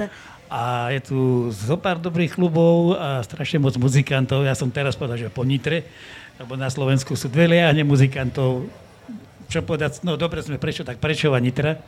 A 0.46 0.94
je 0.94 1.02
tu 1.02 1.18
zo 1.50 1.74
pár 1.74 1.98
dobrých 1.98 2.38
klubov 2.38 2.94
a 2.94 3.26
strašne 3.26 3.58
moc 3.58 3.74
muzikantov. 3.82 4.46
Ja 4.46 4.54
som 4.54 4.70
teraz 4.70 4.94
povedal, 4.94 5.18
že 5.18 5.34
po 5.34 5.42
Nitre, 5.42 5.90
lebo 6.38 6.54
na 6.54 6.70
Slovensku 6.70 7.18
sú 7.18 7.32
dve 7.32 7.50
liahne 7.50 7.82
muzikantov. 7.82 8.70
Čo 9.50 9.66
povedať, 9.66 10.06
no 10.06 10.18
dobre 10.18 10.46
sme 10.46 10.62
prečo, 10.62 10.86
tak 10.86 11.02
prečo 11.02 11.34
a 11.34 11.40
Nitra. 11.42 11.82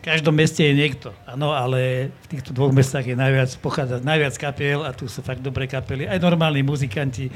V 0.00 0.08
každom 0.08 0.32
meste 0.32 0.64
je 0.64 0.72
niekto, 0.72 1.12
áno, 1.28 1.52
ale 1.52 2.08
v 2.08 2.26
týchto 2.32 2.56
dvoch 2.56 2.72
mestách 2.72 3.04
je 3.04 3.12
najviac, 3.12 3.52
pochádza 3.60 4.00
najviac 4.00 4.32
kapiel 4.40 4.80
a 4.80 4.96
tu 4.96 5.04
sú 5.12 5.20
fakt 5.20 5.44
dobré 5.44 5.68
kapely, 5.68 6.08
aj 6.08 6.24
normálni 6.24 6.64
muzikanti, 6.64 7.28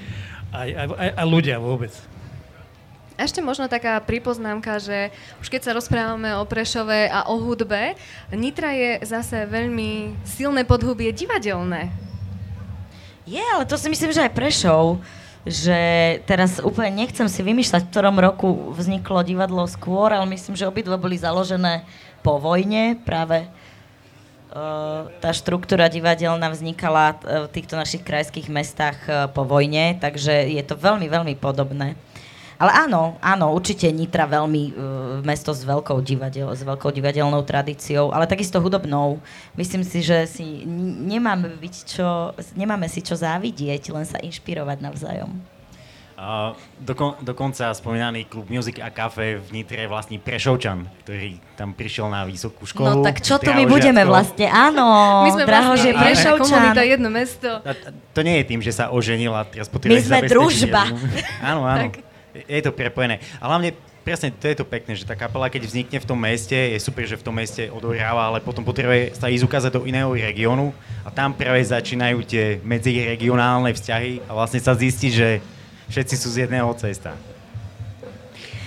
aj, 0.49 0.69
aj, 0.73 0.87
aj, 0.97 1.11
aj 1.13 1.27
ľudia 1.29 1.61
vôbec. 1.61 1.93
Ešte 3.15 3.39
možno 3.39 3.71
taká 3.71 4.03
pripoznámka, 4.03 4.83
že 4.83 5.15
už 5.39 5.47
keď 5.47 5.61
sa 5.63 5.77
rozprávame 5.79 6.35
o 6.35 6.43
Prešove 6.43 7.07
a 7.07 7.31
o 7.31 7.39
hudbe, 7.39 7.95
Nitra 8.35 8.75
je 8.75 9.07
zase 9.07 9.47
veľmi 9.47 10.19
silné 10.27 10.67
podhubie 10.67 11.15
divadelné. 11.15 11.95
Je, 13.23 13.39
ale 13.39 13.71
to 13.71 13.79
si 13.79 13.87
myslím, 13.87 14.11
že 14.11 14.27
aj 14.27 14.35
Prešov, 14.35 14.99
že 15.47 15.79
teraz 16.27 16.59
úplne 16.59 17.07
nechcem 17.07 17.31
si 17.31 17.39
vymýšľať, 17.47 17.87
v 17.87 17.91
ktorom 17.95 18.19
roku 18.19 18.75
vzniklo 18.75 19.23
divadlo 19.23 19.63
skôr, 19.71 20.11
ale 20.11 20.27
myslím, 20.35 20.59
že 20.59 20.67
obidve 20.67 20.99
boli 20.99 21.15
založené 21.15 21.87
po 22.27 22.43
vojne, 22.43 22.99
práve 22.99 23.47
tá 25.19 25.31
štruktúra 25.35 25.91
divadelná 25.91 26.47
vznikala 26.51 27.19
v 27.23 27.51
týchto 27.51 27.75
našich 27.75 28.07
krajských 28.07 28.47
mestách 28.47 28.99
po 29.35 29.43
vojne, 29.43 29.99
takže 29.99 30.51
je 30.51 30.63
to 30.67 30.79
veľmi, 30.79 31.11
veľmi 31.11 31.35
podobné. 31.39 31.99
Ale 32.59 32.71
áno, 32.87 33.19
áno, 33.19 33.51
určite 33.51 33.91
Nitra 33.91 34.31
veľmi 34.31 34.63
uh, 34.71 34.75
mesto 35.27 35.51
s 35.51 35.67
veľkou, 35.67 35.99
divadel, 36.01 36.55
s 36.55 36.63
veľkou 36.63 36.95
divadelnou 36.95 37.43
tradíciou, 37.43 38.15
ale 38.15 38.31
takisto 38.31 38.63
hudobnou. 38.63 39.19
Myslím 39.59 39.83
si, 39.83 40.07
že 40.07 40.31
si 40.31 40.63
nemáme, 41.05 41.51
byť 41.59 41.75
čo, 41.85 42.31
nemáme 42.55 42.87
si 42.87 43.03
čo 43.03 43.19
závidieť, 43.19 43.91
len 43.91 44.07
sa 44.07 44.23
inšpirovať 44.23 44.79
navzájom. 44.81 45.55
Uh, 46.15 46.55
dokon, 46.79 47.19
dokonca 47.27 47.75
spomínaný 47.75 48.31
klub 48.31 48.47
Music 48.47 48.79
a 48.79 48.95
Cafe 48.95 49.43
v 49.43 49.49
Nitre 49.51 49.83
je 49.83 49.91
vlastne 49.91 50.15
Prešovčan, 50.23 50.87
ktorý 51.03 51.43
tam 51.59 51.75
prišiel 51.75 52.07
na 52.07 52.23
vysokú 52.23 52.71
školu. 52.71 52.87
No 52.87 52.95
tak 53.03 53.19
čo 53.19 53.35
to 53.43 53.51
my 53.51 53.67
budeme 53.67 54.07
vlastne? 54.07 54.47
Áno, 54.47 55.27
my 55.27 55.31
sme 55.35 55.43
Drahože 55.43 55.91
vlastne 55.91 56.07
Prešovčan. 56.07 56.71
komunita, 56.71 56.83
jedno 56.87 57.09
mesto. 57.11 57.51
A, 57.67 57.75
to 58.15 58.21
nie 58.23 58.39
je 58.39 58.45
tým, 58.47 58.63
že 58.63 58.71
sa 58.71 58.95
oženila, 58.95 59.43
teraz 59.51 59.67
My 59.67 59.99
sme 59.99 60.19
družba. 60.31 60.87
áno, 61.43 61.67
áno. 61.67 61.91
Je 62.35 62.61
to 62.63 62.75
prepojené. 62.75 63.23
A 63.39 63.47
hlavne 63.47 63.73
presne 64.05 64.29
to 64.35 64.45
je 64.51 64.59
to 64.61 64.67
pekné, 64.69 64.93
že 64.99 65.09
tá 65.09 65.17
kapela, 65.17 65.49
keď 65.49 65.65
vznikne 65.65 65.99
v 66.03 66.09
tom 66.09 66.21
meste, 66.21 66.55
je 66.55 66.79
super, 66.83 67.09
že 67.09 67.17
v 67.17 67.25
tom 67.25 67.35
meste 67.35 67.73
odohráva, 67.73 68.29
ale 68.29 68.45
potom 68.45 68.61
potrebuje 68.61 69.17
sa 69.17 69.33
ísť 69.33 69.47
ukázať 69.49 69.73
do 69.81 69.89
iného 69.89 70.13
regiónu 70.13 70.77
a 71.07 71.09
tam 71.09 71.33
práve 71.33 71.65
začínajú 71.65 72.21
tie 72.29 72.61
medziregionálne 72.61 73.73
vzťahy 73.73 74.29
a 74.29 74.31
vlastne 74.37 74.61
sa 74.61 74.77
zistí, 74.77 75.09
že 75.09 75.41
všetci 75.89 76.15
sú 76.21 76.29
z 76.29 76.45
jedného 76.45 76.69
cesta. 76.77 77.17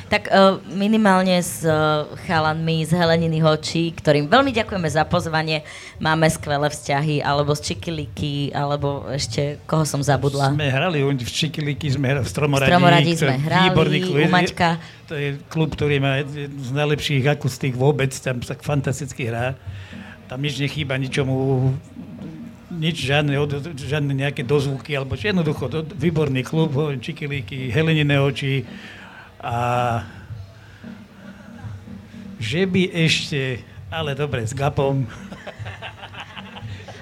Tak 0.08 0.32
uh, 0.32 0.63
minimálne 0.72 1.36
s 1.36 1.67
uh, 1.67 2.08
chalanmi 2.24 2.88
z 2.88 2.96
Heleniny 2.96 3.43
Hočí, 3.43 3.91
ktorým 3.91 4.32
veľmi 4.32 4.56
ďakujeme 4.56 4.88
za 4.88 5.04
pozvanie. 5.04 5.67
Máme 6.00 6.32
skvelé 6.32 6.72
vzťahy, 6.72 7.20
alebo 7.20 7.52
z 7.52 7.76
Čikiliky, 7.76 8.56
alebo 8.56 9.04
ešte, 9.12 9.60
koho 9.67 9.84
som 9.84 10.00
zabudla? 10.00 10.56
Sme 10.56 10.72
hrali 10.72 11.04
v 11.04 11.28
Čikiliky, 11.28 11.91
sme 11.91 12.15
hrali 12.15 12.24
v 12.24 12.32
Stromoradí. 12.32 12.72
V 12.72 12.72
Stromoradí 12.72 13.12
sme 13.20 13.36
hrali, 13.36 14.00
u 14.08 14.24
Maťka. 14.32 14.70
To 15.12 15.13
je 15.20 15.30
klub, 15.52 15.76
ktorý 15.76 16.00
má 16.00 16.24
jednu 16.24 16.56
z 16.56 16.72
najlepších 16.72 17.24
akustík 17.28 17.76
vôbec, 17.76 18.15
tam 18.15 18.39
sa 18.48 18.56
fantasticky 18.56 19.28
hrá. 19.28 19.60
Tam 20.32 20.39
nič 20.39 20.56
nechýba 20.56 20.96
ničomu 20.96 21.76
nič, 22.72 22.96
žiadne, 23.12 23.36
žiadne 23.76 24.12
nejaké 24.15 24.43
dozvuky, 24.48 24.96
alebo 24.96 25.20
jednoducho, 25.20 25.67
to, 25.67 25.84
výborný 25.84 26.48
klub, 26.48 26.72
Čikilíky, 27.04 27.76
Helenine 27.76 28.24
oči 28.24 28.63
a 29.41 29.56
že 32.38 32.65
by 32.65 32.84
ešte, 32.93 33.62
ale 33.89 34.13
dobre, 34.13 34.45
s 34.45 34.54
Gapom. 34.54 35.06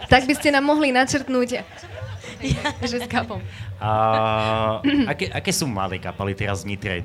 Tak 0.06 0.30
by 0.30 0.34
ste 0.38 0.54
nám 0.54 0.70
mohli 0.70 0.94
načrtnúť, 0.94 1.66
že 2.90 2.98
s 3.04 3.08
Gapom. 3.10 3.42
A, 3.82 3.92
aké, 5.10 5.34
aké 5.34 5.52
sú 5.52 5.68
malé 5.68 6.00
kapely 6.00 6.38
teraz 6.38 6.64
v 6.64 6.76
Nitre? 6.76 6.96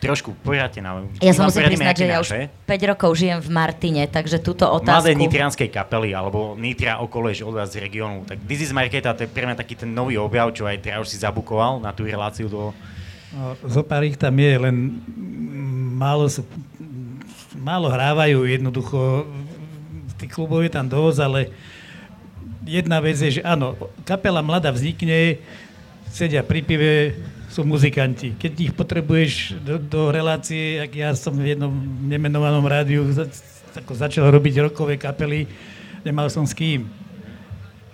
trošku 0.00 0.36
poriadne 0.44 0.80
na... 0.80 0.90
Ja 1.20 1.32
som 1.32 1.48
musím 1.48 1.68
priznať, 1.68 1.94
že 1.96 2.06
ja 2.06 2.18
už 2.20 2.30
5 2.68 2.90
rokov 2.92 3.10
žijem 3.16 3.38
v 3.40 3.50
Martine, 3.50 4.04
takže 4.08 4.40
túto 4.40 4.68
otázku... 4.68 5.08
Mladé 5.08 5.16
nitrianskej 5.16 5.68
kapely, 5.72 6.12
alebo 6.12 6.54
Nitria 6.56 7.00
okolo 7.00 7.32
od 7.32 7.54
vás 7.54 7.72
z 7.72 7.82
regiónu. 7.82 8.24
Tak 8.28 8.38
This 8.44 8.68
is 8.68 8.70
Marketa, 8.72 9.16
to 9.16 9.24
je 9.24 9.30
pre 9.30 9.48
mňa 9.48 9.56
taký 9.56 9.74
ten 9.76 9.90
nový 9.90 10.20
objav, 10.20 10.52
čo 10.52 10.68
aj 10.68 10.80
teraz 10.84 11.00
už 11.06 11.08
si 11.16 11.18
zabukoval 11.20 11.80
na 11.80 11.90
tú 11.92 12.04
reláciu 12.04 12.46
do... 12.46 12.72
No, 13.34 13.58
zo 13.66 13.82
pár 13.82 14.06
ich 14.06 14.14
tam 14.14 14.38
je, 14.38 14.52
len 14.54 15.02
málo, 15.98 16.30
sú, 16.30 16.46
málo 17.58 17.90
hrávajú 17.90 18.46
jednoducho. 18.46 19.26
Tých 20.16 20.32
klubov 20.32 20.62
je 20.62 20.72
tam 20.72 20.86
dosť, 20.86 21.18
ale 21.26 21.40
jedna 22.62 23.02
vec 23.02 23.18
je, 23.18 23.40
že 23.40 23.42
áno, 23.42 23.74
kapela 24.06 24.40
mladá 24.40 24.70
vznikne, 24.70 25.42
sedia 26.14 26.46
pri 26.46 26.60
pive, 26.62 26.92
sú 27.50 27.64
muzikanti. 27.64 28.36
Keď 28.36 28.52
ich 28.60 28.72
potrebuješ 28.76 29.56
do, 29.64 29.80
do 29.80 30.12
relácie, 30.12 30.82
ak 30.82 30.92
ja 30.92 31.10
som 31.16 31.32
v 31.32 31.56
jednom 31.56 31.72
nemenovanom 32.04 32.64
rádiu 32.68 33.06
za, 33.08 33.24
ako 33.72 33.96
začal 33.96 34.28
robiť 34.28 34.68
rokové 34.68 35.00
kapely, 35.00 35.48
nemal 36.04 36.28
som 36.28 36.44
s 36.44 36.52
kým. 36.52 36.84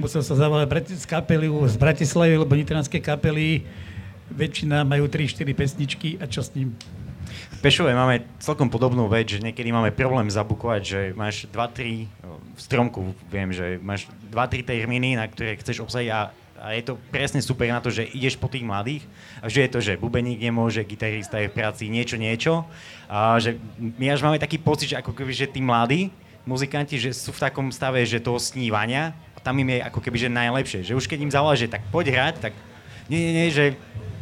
Musel 0.03 0.25
sa 0.25 0.35
zavolať 0.35 0.99
z 0.99 1.07
kapely 1.07 1.47
z 1.47 1.77
Bratislavy, 1.79 2.35
lebo 2.42 2.59
nitranské 2.59 2.99
kapely 2.99 3.62
väčšina 4.33 4.83
majú 4.83 5.07
3-4 5.07 5.53
pesničky 5.53 6.09
a 6.18 6.27
čo 6.27 6.40
s 6.42 6.53
ním? 6.57 6.75
V 7.62 7.71
máme 7.95 8.27
celkom 8.42 8.66
podobnú 8.66 9.07
vec, 9.07 9.31
že 9.31 9.38
niekedy 9.38 9.71
máme 9.71 9.95
problém 9.95 10.27
zabukovať, 10.27 10.83
že 10.83 11.01
máš 11.14 11.47
2-3, 11.49 12.11
v 12.59 12.61
stromku 12.61 13.14
viem, 13.31 13.55
že 13.55 13.79
máš 13.79 14.11
2-3 14.35 14.66
termíny, 14.66 15.14
na 15.14 15.31
ktoré 15.31 15.55
chceš 15.57 15.81
obsadiť 15.81 16.11
a 16.11 16.21
a 16.62 16.79
je 16.79 16.87
to 16.87 16.95
presne 17.11 17.42
super 17.42 17.66
na 17.66 17.83
to, 17.83 17.90
že 17.90 18.07
ideš 18.14 18.38
po 18.38 18.47
tých 18.47 18.62
mladých 18.62 19.03
a 19.42 19.51
že 19.51 19.66
je 19.66 19.71
to, 19.75 19.79
že 19.83 19.99
bubeník 19.99 20.38
nemôže, 20.38 20.87
gitarista 20.87 21.42
je 21.42 21.51
v 21.51 21.59
práci, 21.59 21.90
niečo, 21.90 22.14
niečo. 22.14 22.62
A 23.11 23.35
že 23.42 23.59
my 23.99 24.07
až 24.14 24.23
máme 24.23 24.38
taký 24.38 24.62
pocit, 24.62 24.95
že 24.95 25.03
ako 25.03 25.11
keby, 25.11 25.35
že 25.35 25.51
tí 25.51 25.59
mladí 25.59 26.14
muzikanti, 26.47 27.03
že 27.03 27.11
sú 27.11 27.35
v 27.35 27.42
takom 27.42 27.66
stave, 27.75 28.07
že 28.07 28.23
toho 28.23 28.38
snívania 28.38 29.11
a 29.35 29.38
tam 29.42 29.59
im 29.59 29.75
je 29.75 29.79
ako 29.83 29.99
keby, 30.07 30.16
že 30.23 30.31
najlepšie. 30.31 30.87
Že 30.87 30.95
už 31.03 31.11
keď 31.11 31.18
im 31.27 31.35
zavolá, 31.35 31.59
že 31.59 31.66
tak 31.66 31.83
poď 31.90 32.14
hrať, 32.14 32.35
tak 32.38 32.55
nie, 33.11 33.18
nie, 33.18 33.33
nie, 33.42 33.51
že 33.51 33.75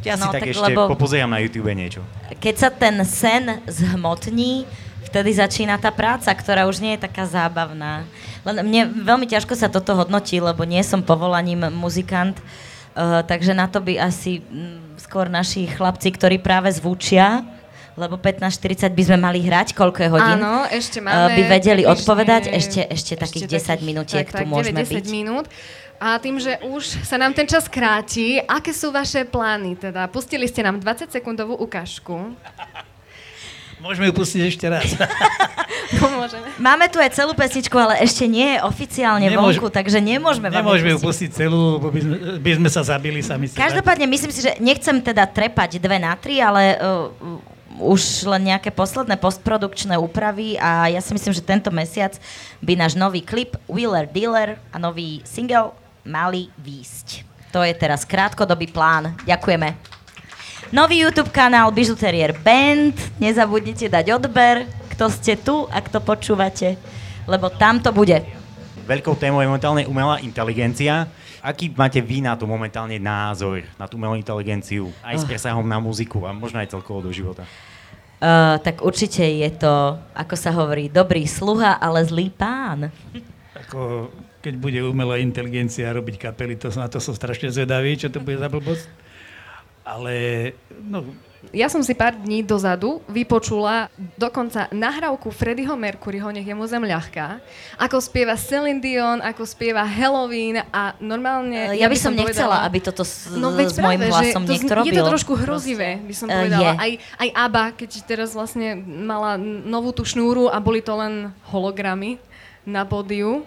ja 0.05 0.17
no, 0.17 0.27
si 0.27 0.33
tak, 0.33 0.41
tak 0.41 0.49
ešte 0.53 0.71
popozerám 0.73 1.29
na 1.29 1.39
YouTube 1.41 1.69
niečo. 1.73 2.01
Keď 2.41 2.55
sa 2.57 2.69
ten 2.73 2.95
sen 3.05 3.61
zhmotní, 3.69 4.65
vtedy 5.11 5.35
začína 5.35 5.75
tá 5.75 5.91
práca, 5.91 6.31
ktorá 6.31 6.65
už 6.65 6.79
nie 6.79 6.95
je 6.95 7.03
taká 7.03 7.27
zábavná. 7.27 8.07
Len 8.47 8.63
mne 8.63 8.81
veľmi 9.03 9.27
ťažko 9.27 9.53
sa 9.59 9.67
toto 9.67 9.93
hodnotí, 9.93 10.39
lebo 10.39 10.63
nie 10.63 10.81
som 10.81 11.03
povolaním 11.03 11.67
muzikant, 11.69 12.39
uh, 12.39 13.21
takže 13.21 13.51
na 13.51 13.67
to 13.67 13.83
by 13.83 13.99
asi 13.99 14.41
m, 14.47 14.79
skôr 14.95 15.27
naši 15.27 15.67
chlapci, 15.67 16.15
ktorí 16.15 16.39
práve 16.39 16.71
zvučia, 16.73 17.43
lebo 17.99 18.15
15.40 18.15 18.87
by 18.95 19.03
sme 19.03 19.17
mali 19.19 19.43
hrať, 19.43 19.75
koľko 19.75 19.99
je 19.99 20.09
hodín? 20.09 20.39
Áno, 20.39 20.63
ešte 20.71 21.03
máme... 21.03 21.13
Uh, 21.13 21.35
by 21.35 21.43
vedeli 21.59 21.83
odpovedať, 21.83 22.47
ešte, 22.47 22.87
ešte, 22.87 23.13
ešte 23.13 23.13
takých 23.19 23.45
takých, 23.51 23.83
10 23.83 23.89
minútiek 23.89 24.25
tak, 24.25 24.41
tu 24.41 24.43
tak, 24.47 24.49
môžeme 24.49 24.81
9, 24.81 24.89
10 24.89 24.95
byť. 24.95 25.05
minút. 25.11 25.45
A 26.01 26.17
tým, 26.17 26.41
že 26.41 26.57
už 26.65 27.05
sa 27.05 27.21
nám 27.21 27.29
ten 27.29 27.45
čas 27.45 27.69
kráti, 27.69 28.41
aké 28.41 28.73
sú 28.73 28.89
vaše 28.89 29.21
plány? 29.21 29.77
Teda 29.77 30.09
pustili 30.09 30.49
ste 30.49 30.65
nám 30.65 30.81
20-sekundovú 30.81 31.53
ukážku. 31.61 32.33
Môžeme 33.77 34.09
ju 34.09 34.13
pustiť 34.17 34.41
ešte 34.49 34.65
raz. 34.65 34.97
Máme 36.57 36.89
tu 36.89 36.97
aj 36.97 37.13
celú 37.13 37.37
pesničku, 37.37 37.77
ale 37.77 38.01
ešte 38.01 38.25
nie 38.25 38.57
je 38.57 38.59
oficiálne 38.65 39.29
Nemôž... 39.29 39.61
vonku, 39.61 39.69
takže 39.69 40.01
nemôžeme 40.01 40.49
Nemôžeme 40.49 40.97
ju 40.97 40.99
pustiť 41.05 41.29
celú, 41.37 41.77
by 41.77 42.01
sme, 42.01 42.15
by 42.41 42.51
sme 42.57 42.69
sa 42.73 42.81
zabili 42.81 43.21
sami. 43.21 43.49
Každopádne 43.53 44.09
myslím 44.09 44.33
si, 44.33 44.41
že 44.41 44.57
nechcem 44.57 44.97
teda 45.05 45.29
trepať 45.29 45.77
dve 45.77 45.97
na 46.01 46.17
tri, 46.17 46.41
ale 46.41 46.81
uh, 46.81 47.13
už 47.81 48.25
len 48.29 48.53
nejaké 48.53 48.73
posledné 48.73 49.17
postprodukčné 49.17 49.97
úpravy 49.97 50.57
a 50.61 50.89
ja 50.89 51.01
si 51.01 51.13
myslím, 51.13 51.33
že 51.33 51.45
tento 51.45 51.69
mesiac 51.73 52.17
by 52.61 52.73
náš 52.77 52.93
nový 52.97 53.21
klip 53.25 53.57
Wheeler 53.65 54.05
Dealer 54.09 54.61
a 54.69 54.77
nový 54.77 55.25
single 55.25 55.80
mali 56.05 56.49
výsť. 56.57 57.27
To 57.51 57.65
je 57.65 57.73
teraz 57.75 58.07
krátkodobý 58.07 58.71
plán. 58.71 59.13
Ďakujeme. 59.27 59.75
Nový 60.71 61.03
YouTube 61.03 61.35
kanál 61.35 61.67
Bižuterier 61.75 62.31
Band. 62.31 62.95
Nezabudnite 63.19 63.91
dať 63.91 64.15
odber, 64.15 64.63
kto 64.95 65.11
ste 65.11 65.35
tu 65.35 65.67
a 65.67 65.83
kto 65.83 65.99
počúvate, 65.99 66.79
lebo 67.27 67.51
tam 67.51 67.83
to 67.83 67.91
bude. 67.91 68.15
Veľkou 68.87 69.19
témou 69.19 69.43
je 69.43 69.51
momentálne 69.51 69.83
umelá 69.83 70.23
inteligencia. 70.23 71.11
Aký 71.41 71.73
máte 71.73 71.99
vy 71.99 72.21
na 72.21 72.37
to 72.37 72.45
momentálne 72.45 73.01
názor, 73.01 73.65
na 73.75 73.89
tú 73.89 73.97
umelú 73.97 74.13
inteligenciu, 74.13 74.93
aj 75.01 75.15
s 75.19 75.25
ah. 75.25 75.29
presahom 75.33 75.65
na 75.65 75.81
muziku 75.81 76.23
a 76.23 76.31
možno 76.31 76.61
aj 76.61 76.69
celkovo 76.69 77.01
do 77.01 77.09
života? 77.09 77.43
Uh, 78.21 78.61
tak 78.61 78.85
určite 78.85 79.25
je 79.25 79.49
to, 79.49 79.97
ako 80.13 80.35
sa 80.37 80.53
hovorí, 80.53 80.85
dobrý 80.85 81.25
sluha, 81.25 81.81
ale 81.81 82.05
zlý 82.05 82.29
pán. 82.29 82.93
Ako, 83.57 84.13
keď 84.41 84.53
bude 84.57 84.79
umelá 84.81 85.21
inteligencia 85.21 85.93
robiť 85.93 86.17
kapely, 86.17 86.57
to 86.57 86.73
na 86.73 86.89
to 86.89 86.97
som 86.97 87.13
strašne 87.13 87.53
zvedavý, 87.53 87.95
čo 87.95 88.09
to 88.09 88.19
bude 88.19 88.41
za 88.41 88.49
blbosť 88.49 89.11
ale 89.81 90.13
no, 90.85 91.03
ja 91.49 91.65
som 91.65 91.81
si 91.81 91.97
pár 91.97 92.13
dní 92.13 92.45
dozadu 92.45 93.01
vypočula 93.09 93.89
dokonca 94.13 94.69
nahrávku 94.69 95.33
Freddieho 95.33 95.73
Mercuryho, 95.73 96.29
nech 96.29 96.45
je 96.45 96.53
mu 96.53 96.69
zem 96.69 96.85
ľahká, 96.85 97.41
ako 97.81 97.97
spieva 97.97 98.37
Celine 98.37 98.77
Dion, 98.77 99.19
ako 99.25 99.41
spieva 99.43 99.81
Halloween 99.81 100.61
a 100.69 100.93
normálne... 101.01 101.73
Ja, 101.73 101.85
ja 101.85 101.87
by 101.89 101.97
som, 101.97 102.13
som 102.13 102.21
nechcela, 102.21 102.61
povedala, 102.61 102.67
aby 102.69 102.79
toto 102.79 103.01
s, 103.01 103.33
no, 103.33 103.49
s 103.57 103.77
môjim 103.81 104.01
hlasom 104.05 104.41
to, 104.45 104.53
niekto 104.53 104.73
robil. 104.77 104.93
Je 104.93 105.01
to 105.01 105.11
trošku 105.17 105.33
hrozivé, 105.33 105.97
by 106.05 106.15
som 106.15 106.27
povedala. 106.29 106.77
Uh, 106.77 106.83
aj, 106.85 106.91
aj 107.17 107.29
ABBA, 107.33 107.65
keď 107.73 107.89
teraz 108.05 108.29
vlastne 108.37 108.77
mala 108.85 109.35
novú 109.41 109.89
tú 109.91 110.05
šnúru 110.05 110.45
a 110.45 110.61
boli 110.61 110.85
to 110.85 110.93
len 110.93 111.33
hologramy 111.49 112.21
na 112.61 112.85
pódiu. 112.85 113.41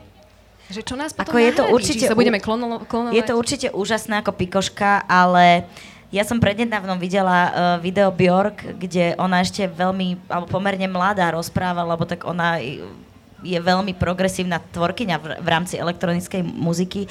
Že 0.73 0.81
čo 0.81 0.95
nás 0.97 1.13
potom 1.13 1.29
ako 1.29 1.37
je 1.41 1.53
to 1.53 1.65
určite, 1.69 2.05
sa 2.09 2.17
budeme 2.17 2.41
klono, 2.41 2.81
klonovať? 2.89 3.15
Je 3.17 3.23
to 3.25 3.35
určite 3.37 3.69
úžasné 3.77 4.25
ako 4.25 4.33
pikoška, 4.33 5.05
ale 5.05 5.69
ja 6.09 6.23
som 6.25 6.39
prednedávnom 6.41 6.97
videla 6.97 7.37
uh, 7.37 7.51
video 7.83 8.09
Bjork, 8.15 8.79
kde 8.79 9.19
ona 9.21 9.43
ešte 9.43 9.67
veľmi, 9.67 10.31
alebo 10.31 10.47
pomerne 10.47 10.87
mladá 10.87 11.35
rozpráva, 11.35 11.85
lebo 11.85 12.07
tak 12.09 12.25
ona 12.25 12.63
je 13.45 13.59
veľmi 13.61 13.93
progresívna 13.99 14.63
tvorkyňa 14.73 15.17
v, 15.21 15.25
v 15.43 15.49
rámci 15.51 15.75
elektronickej 15.77 16.41
muziky, 16.47 17.11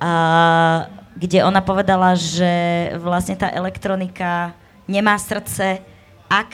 uh, 0.00 0.88
kde 1.18 1.44
ona 1.44 1.60
povedala, 1.60 2.16
že 2.16 2.94
vlastne 3.02 3.36
tá 3.36 3.52
elektronika 3.52 4.56
nemá 4.88 5.20
srdce, 5.20 5.84
ak 6.30 6.48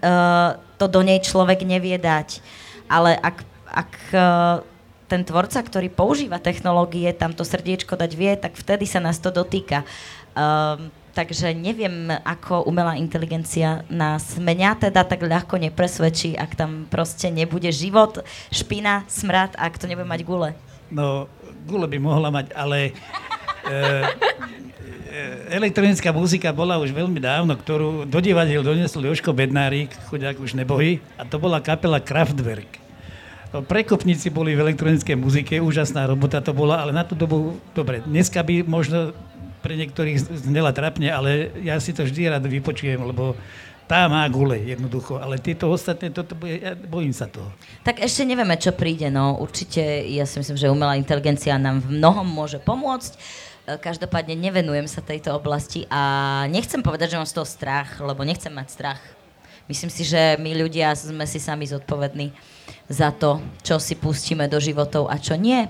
uh, 0.00 0.56
to 0.80 0.88
do 0.88 1.04
nej 1.04 1.20
človek 1.20 1.66
nevie 1.68 1.98
dať. 2.00 2.40
Ale 2.88 3.18
ak, 3.18 3.36
ak 3.66 3.92
uh, 4.14 4.22
ten 5.12 5.28
tvorca, 5.28 5.60
ktorý 5.60 5.92
používa 5.92 6.40
technológie, 6.40 7.12
tam 7.12 7.36
to 7.36 7.44
srdiečko 7.44 8.00
dať 8.00 8.12
vie, 8.16 8.32
tak 8.40 8.56
vtedy 8.56 8.88
sa 8.88 8.96
nás 8.96 9.20
to 9.20 9.28
dotýka. 9.28 9.84
Um, 10.32 10.88
takže 11.12 11.52
neviem, 11.52 12.08
ako 12.24 12.64
umelá 12.64 12.96
inteligencia 12.96 13.84
nás 13.92 14.40
mňa 14.40 14.88
teda 14.88 15.04
tak 15.04 15.20
ľahko 15.20 15.60
nepresvedčí, 15.60 16.32
ak 16.40 16.56
tam 16.56 16.88
proste 16.88 17.28
nebude 17.28 17.68
život, 17.68 18.24
špina, 18.48 19.04
smrad, 19.04 19.52
ak 19.60 19.76
to 19.76 19.84
nebude 19.84 20.08
mať 20.08 20.24
gule. 20.24 20.56
No, 20.88 21.28
gule 21.68 21.84
by 21.84 21.98
mohla 22.00 22.32
mať, 22.32 22.56
ale 22.56 22.96
e, 23.68 23.76
elektronická 25.52 26.08
muzika 26.08 26.48
bola 26.56 26.80
už 26.80 26.88
veľmi 26.88 27.20
dávno, 27.20 27.52
ktorú 27.52 28.08
do 28.08 28.18
divadiel 28.24 28.64
doniesol 28.64 29.12
Joško 29.12 29.36
Bednárik, 29.36 29.92
chudák 30.08 30.40
už 30.40 30.56
nebohy, 30.56 31.04
a 31.20 31.28
to 31.28 31.36
bola 31.36 31.60
kapela 31.60 32.00
Kraftwerk. 32.00 32.80
Prekopníci 33.52 34.32
boli 34.32 34.56
v 34.56 34.64
elektronickej 34.64 35.16
muzike, 35.20 35.60
úžasná 35.60 36.08
robota 36.08 36.40
to 36.40 36.56
bola, 36.56 36.80
ale 36.80 36.96
na 36.96 37.04
tú 37.04 37.12
dobu, 37.12 37.60
dobre, 37.76 38.00
dneska 38.00 38.40
by 38.40 38.64
možno 38.64 39.12
pre 39.60 39.76
niektorých 39.76 40.18
znela 40.40 40.72
trapne, 40.72 41.12
ale 41.12 41.52
ja 41.60 41.76
si 41.76 41.92
to 41.92 42.08
vždy 42.08 42.32
rád 42.32 42.48
vypočujem, 42.48 42.98
lebo 43.04 43.36
tá 43.84 44.08
má 44.08 44.24
gule 44.32 44.56
jednoducho, 44.56 45.20
ale 45.20 45.36
tieto 45.36 45.68
ostatné, 45.68 46.08
toto 46.08 46.32
bude, 46.32 46.64
ja 46.64 46.72
bojím 46.72 47.12
sa 47.12 47.28
toho. 47.28 47.52
Tak 47.84 48.00
ešte 48.00 48.24
nevieme, 48.24 48.56
čo 48.56 48.72
príde, 48.72 49.12
no 49.12 49.36
určite, 49.36 49.84
ja 50.08 50.24
si 50.24 50.40
myslím, 50.40 50.56
že 50.56 50.72
umelá 50.72 50.96
inteligencia 50.96 51.60
nám 51.60 51.84
v 51.84 52.00
mnohom 52.00 52.24
môže 52.24 52.56
pomôcť, 52.56 53.12
e, 53.12 53.18
každopádne 53.76 54.32
nevenujem 54.32 54.88
sa 54.88 55.04
tejto 55.04 55.36
oblasti 55.36 55.84
a 55.92 56.00
nechcem 56.48 56.80
povedať, 56.80 57.14
že 57.14 57.18
mám 57.20 57.28
z 57.28 57.36
toho 57.36 57.44
strach, 57.44 58.00
lebo 58.00 58.24
nechcem 58.24 58.48
mať 58.48 58.68
strach. 58.72 59.02
Myslím 59.70 59.90
si, 59.90 60.02
že 60.02 60.36
my 60.42 60.52
ľudia 60.58 60.92
sme 60.96 61.24
si 61.24 61.38
sami 61.38 61.66
zodpovední 61.70 62.34
za 62.90 63.14
to, 63.14 63.40
čo 63.62 63.78
si 63.78 63.94
pustíme 63.94 64.50
do 64.50 64.58
životov 64.58 65.06
a 65.08 65.16
čo 65.16 65.38
nie. 65.38 65.64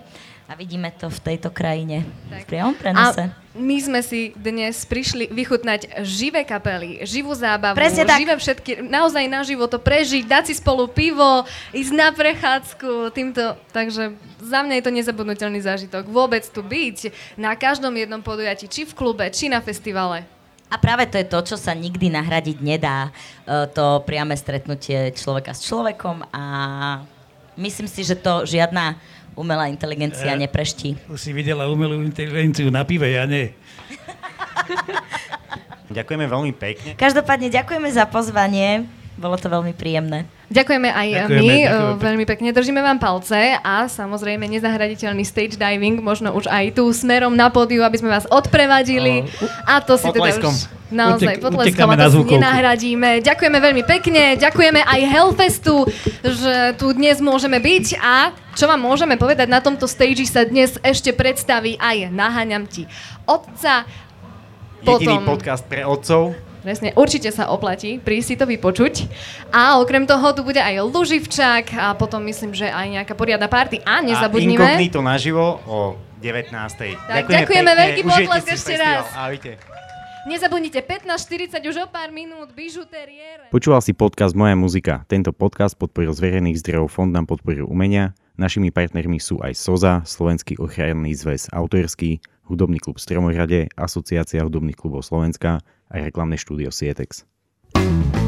A 0.50 0.58
vidíme 0.58 0.92
to 0.92 1.08
v 1.08 1.32
tejto 1.32 1.48
krajine. 1.48 2.04
Tak. 2.28 2.44
V 2.44 2.46
priamom 2.50 2.76
prenose. 2.76 3.30
A 3.30 3.56
my 3.56 3.76
sme 3.80 4.00
si 4.04 4.36
dnes 4.36 4.84
prišli 4.84 5.32
vychutnať 5.32 6.04
živé 6.04 6.44
kapely, 6.44 7.00
živú 7.08 7.32
zábavu, 7.32 7.72
Presne 7.72 8.04
tak. 8.04 8.20
živé 8.20 8.34
všetky, 8.36 8.84
naozaj 8.84 9.28
naživo 9.32 9.64
to 9.64 9.80
prežiť, 9.80 10.28
dať 10.28 10.52
si 10.52 10.54
spolu 10.56 10.88
pivo, 10.88 11.48
ísť 11.72 11.92
na 11.92 12.12
prechádzku, 12.12 13.12
týmto, 13.16 13.56
takže 13.72 14.12
za 14.40 14.60
mňa 14.60 14.80
je 14.80 14.84
to 14.84 14.92
nezabudnutelný 14.92 15.60
zážitok. 15.64 16.08
Vôbec 16.08 16.44
tu 16.48 16.60
byť 16.60 17.12
na 17.40 17.56
každom 17.56 17.92
jednom 17.96 18.20
podujatí, 18.20 18.68
či 18.68 18.84
v 18.84 18.92
klube, 18.92 19.24
či 19.32 19.48
na 19.48 19.60
festivale. 19.64 20.28
A 20.72 20.80
práve 20.80 21.04
to 21.04 21.20
je 21.20 21.28
to, 21.28 21.52
čo 21.52 21.56
sa 21.60 21.76
nikdy 21.76 22.08
nahradiť 22.08 22.64
nedá, 22.64 23.12
e, 23.44 23.68
to 23.76 24.00
priame 24.08 24.32
stretnutie 24.32 25.12
človeka 25.12 25.52
s 25.52 25.68
človekom 25.68 26.24
a 26.32 26.44
myslím 27.60 27.84
si, 27.84 28.00
že 28.00 28.16
to 28.16 28.48
žiadna 28.48 28.96
umelá 29.36 29.68
inteligencia 29.68 30.32
ja, 30.32 30.40
nepreští. 30.40 30.96
Už 31.12 31.20
si 31.20 31.36
videla 31.36 31.68
umelú 31.68 32.00
inteligenciu 32.00 32.72
na 32.72 32.88
pive, 32.88 33.12
ja 33.12 33.28
nie. 33.28 33.52
Ďakujeme 35.92 36.24
veľmi 36.24 36.52
pekne. 36.56 36.90
Každopádne 36.96 37.52
ďakujeme 37.52 37.92
za 37.92 38.08
pozvanie. 38.08 38.88
Bolo 39.22 39.38
to 39.38 39.46
veľmi 39.46 39.70
príjemné. 39.78 40.26
Ďakujeme 40.50 40.90
aj 40.90 41.08
ďakujeme, 41.14 41.38
my 41.38 41.56
ďakujeme. 41.62 42.02
veľmi 42.02 42.24
pekne. 42.26 42.48
Držíme 42.50 42.80
vám 42.82 42.98
palce 42.98 43.54
a 43.62 43.86
samozrejme 43.86 44.50
nezahraditeľný 44.50 45.22
stage 45.22 45.54
diving, 45.54 46.02
možno 46.02 46.34
už 46.34 46.50
aj 46.50 46.74
tu 46.74 46.90
smerom 46.90 47.30
na 47.30 47.46
pódiu, 47.46 47.86
aby 47.86 48.02
sme 48.02 48.10
vás 48.10 48.26
odprevadili. 48.26 49.30
A 49.62 49.78
to 49.78 49.94
si 49.94 50.10
teda 50.10 50.42
už 50.42 50.66
naozaj 50.90 51.38
potleskom 51.38 51.88
a 51.88 51.96
to 51.96 52.10
si 52.18 52.34
nenahradíme. 52.34 53.22
Ďakujeme 53.22 53.58
veľmi 53.62 53.82
pekne, 53.86 54.34
ďakujeme 54.42 54.82
aj 54.82 55.00
Hellfestu, 55.06 55.86
že 56.26 56.74
tu 56.76 56.90
dnes 56.92 57.22
môžeme 57.22 57.62
byť 57.62 57.86
a 58.02 58.34
čo 58.58 58.66
vám 58.66 58.82
môžeme 58.82 59.14
povedať, 59.14 59.46
na 59.46 59.62
tomto 59.62 59.86
stage 59.86 60.26
sa 60.26 60.42
dnes 60.44 60.76
ešte 60.82 61.14
predstaví 61.14 61.78
aj 61.78 62.10
Naháňam 62.10 62.66
ti 62.66 62.90
otca. 63.24 63.86
Jediný 64.82 65.22
potom... 65.22 65.38
podcast 65.38 65.64
pre 65.70 65.86
otcov. 65.86 66.51
Presne, 66.62 66.94
určite 66.94 67.34
sa 67.34 67.50
oplatí 67.50 67.98
prísť 67.98 68.26
si 68.26 68.34
to 68.38 68.46
vypočuť. 68.46 69.10
A 69.50 69.82
okrem 69.82 70.06
toho 70.06 70.30
tu 70.30 70.46
bude 70.46 70.62
aj 70.62 70.78
Luživčák 70.94 71.74
a 71.74 71.98
potom 71.98 72.22
myslím, 72.30 72.54
že 72.54 72.70
aj 72.70 73.02
nejaká 73.02 73.18
poriadna 73.18 73.50
party. 73.50 73.82
A 73.82 73.98
nezabudnime... 73.98 74.62
A 74.62 74.78
inkognito 74.78 75.02
naživo 75.02 75.58
o 75.66 75.98
19. 76.22 76.54
Tak, 76.54 77.26
ďakujeme, 77.26 77.34
ďakujeme 77.34 77.72
veľký 77.74 78.02
potlesk 78.06 78.48
ešte 78.54 78.74
raz. 78.78 79.10
Ahojte. 79.10 79.58
Nezabudnite 80.22 80.86
15.40 80.86 81.66
už 81.66 81.76
o 81.82 81.86
pár 81.90 82.14
minút 82.14 82.54
bižuteriér. 82.54 83.50
Počúval 83.50 83.82
si 83.82 83.90
podcast 83.90 84.38
Moja 84.38 84.54
muzika. 84.54 85.02
Tento 85.10 85.34
podcast 85.34 85.74
podporil 85.74 86.14
z 86.14 86.22
verejných 86.22 86.62
zdrojov 86.62 86.94
Fond 86.94 87.10
na 87.10 87.26
podporu 87.26 87.66
umenia. 87.66 88.14
Našimi 88.38 88.70
partnermi 88.70 89.18
sú 89.18 89.42
aj 89.42 89.58
SOZA, 89.58 90.06
Slovenský 90.06 90.62
ochranný 90.62 91.18
zväz 91.18 91.50
autorský, 91.50 92.22
Hudobný 92.46 92.78
klub 92.78 93.02
Stromohrade, 93.02 93.66
Asociácia 93.74 94.46
hudobných 94.46 94.78
klubov 94.78 95.02
Slovenska 95.02 95.58
aj 95.92 96.00
reklamné 96.08 96.40
štúdio 96.40 96.72
Sietex. 96.72 97.28
thank 97.72 98.16
you 98.16 98.21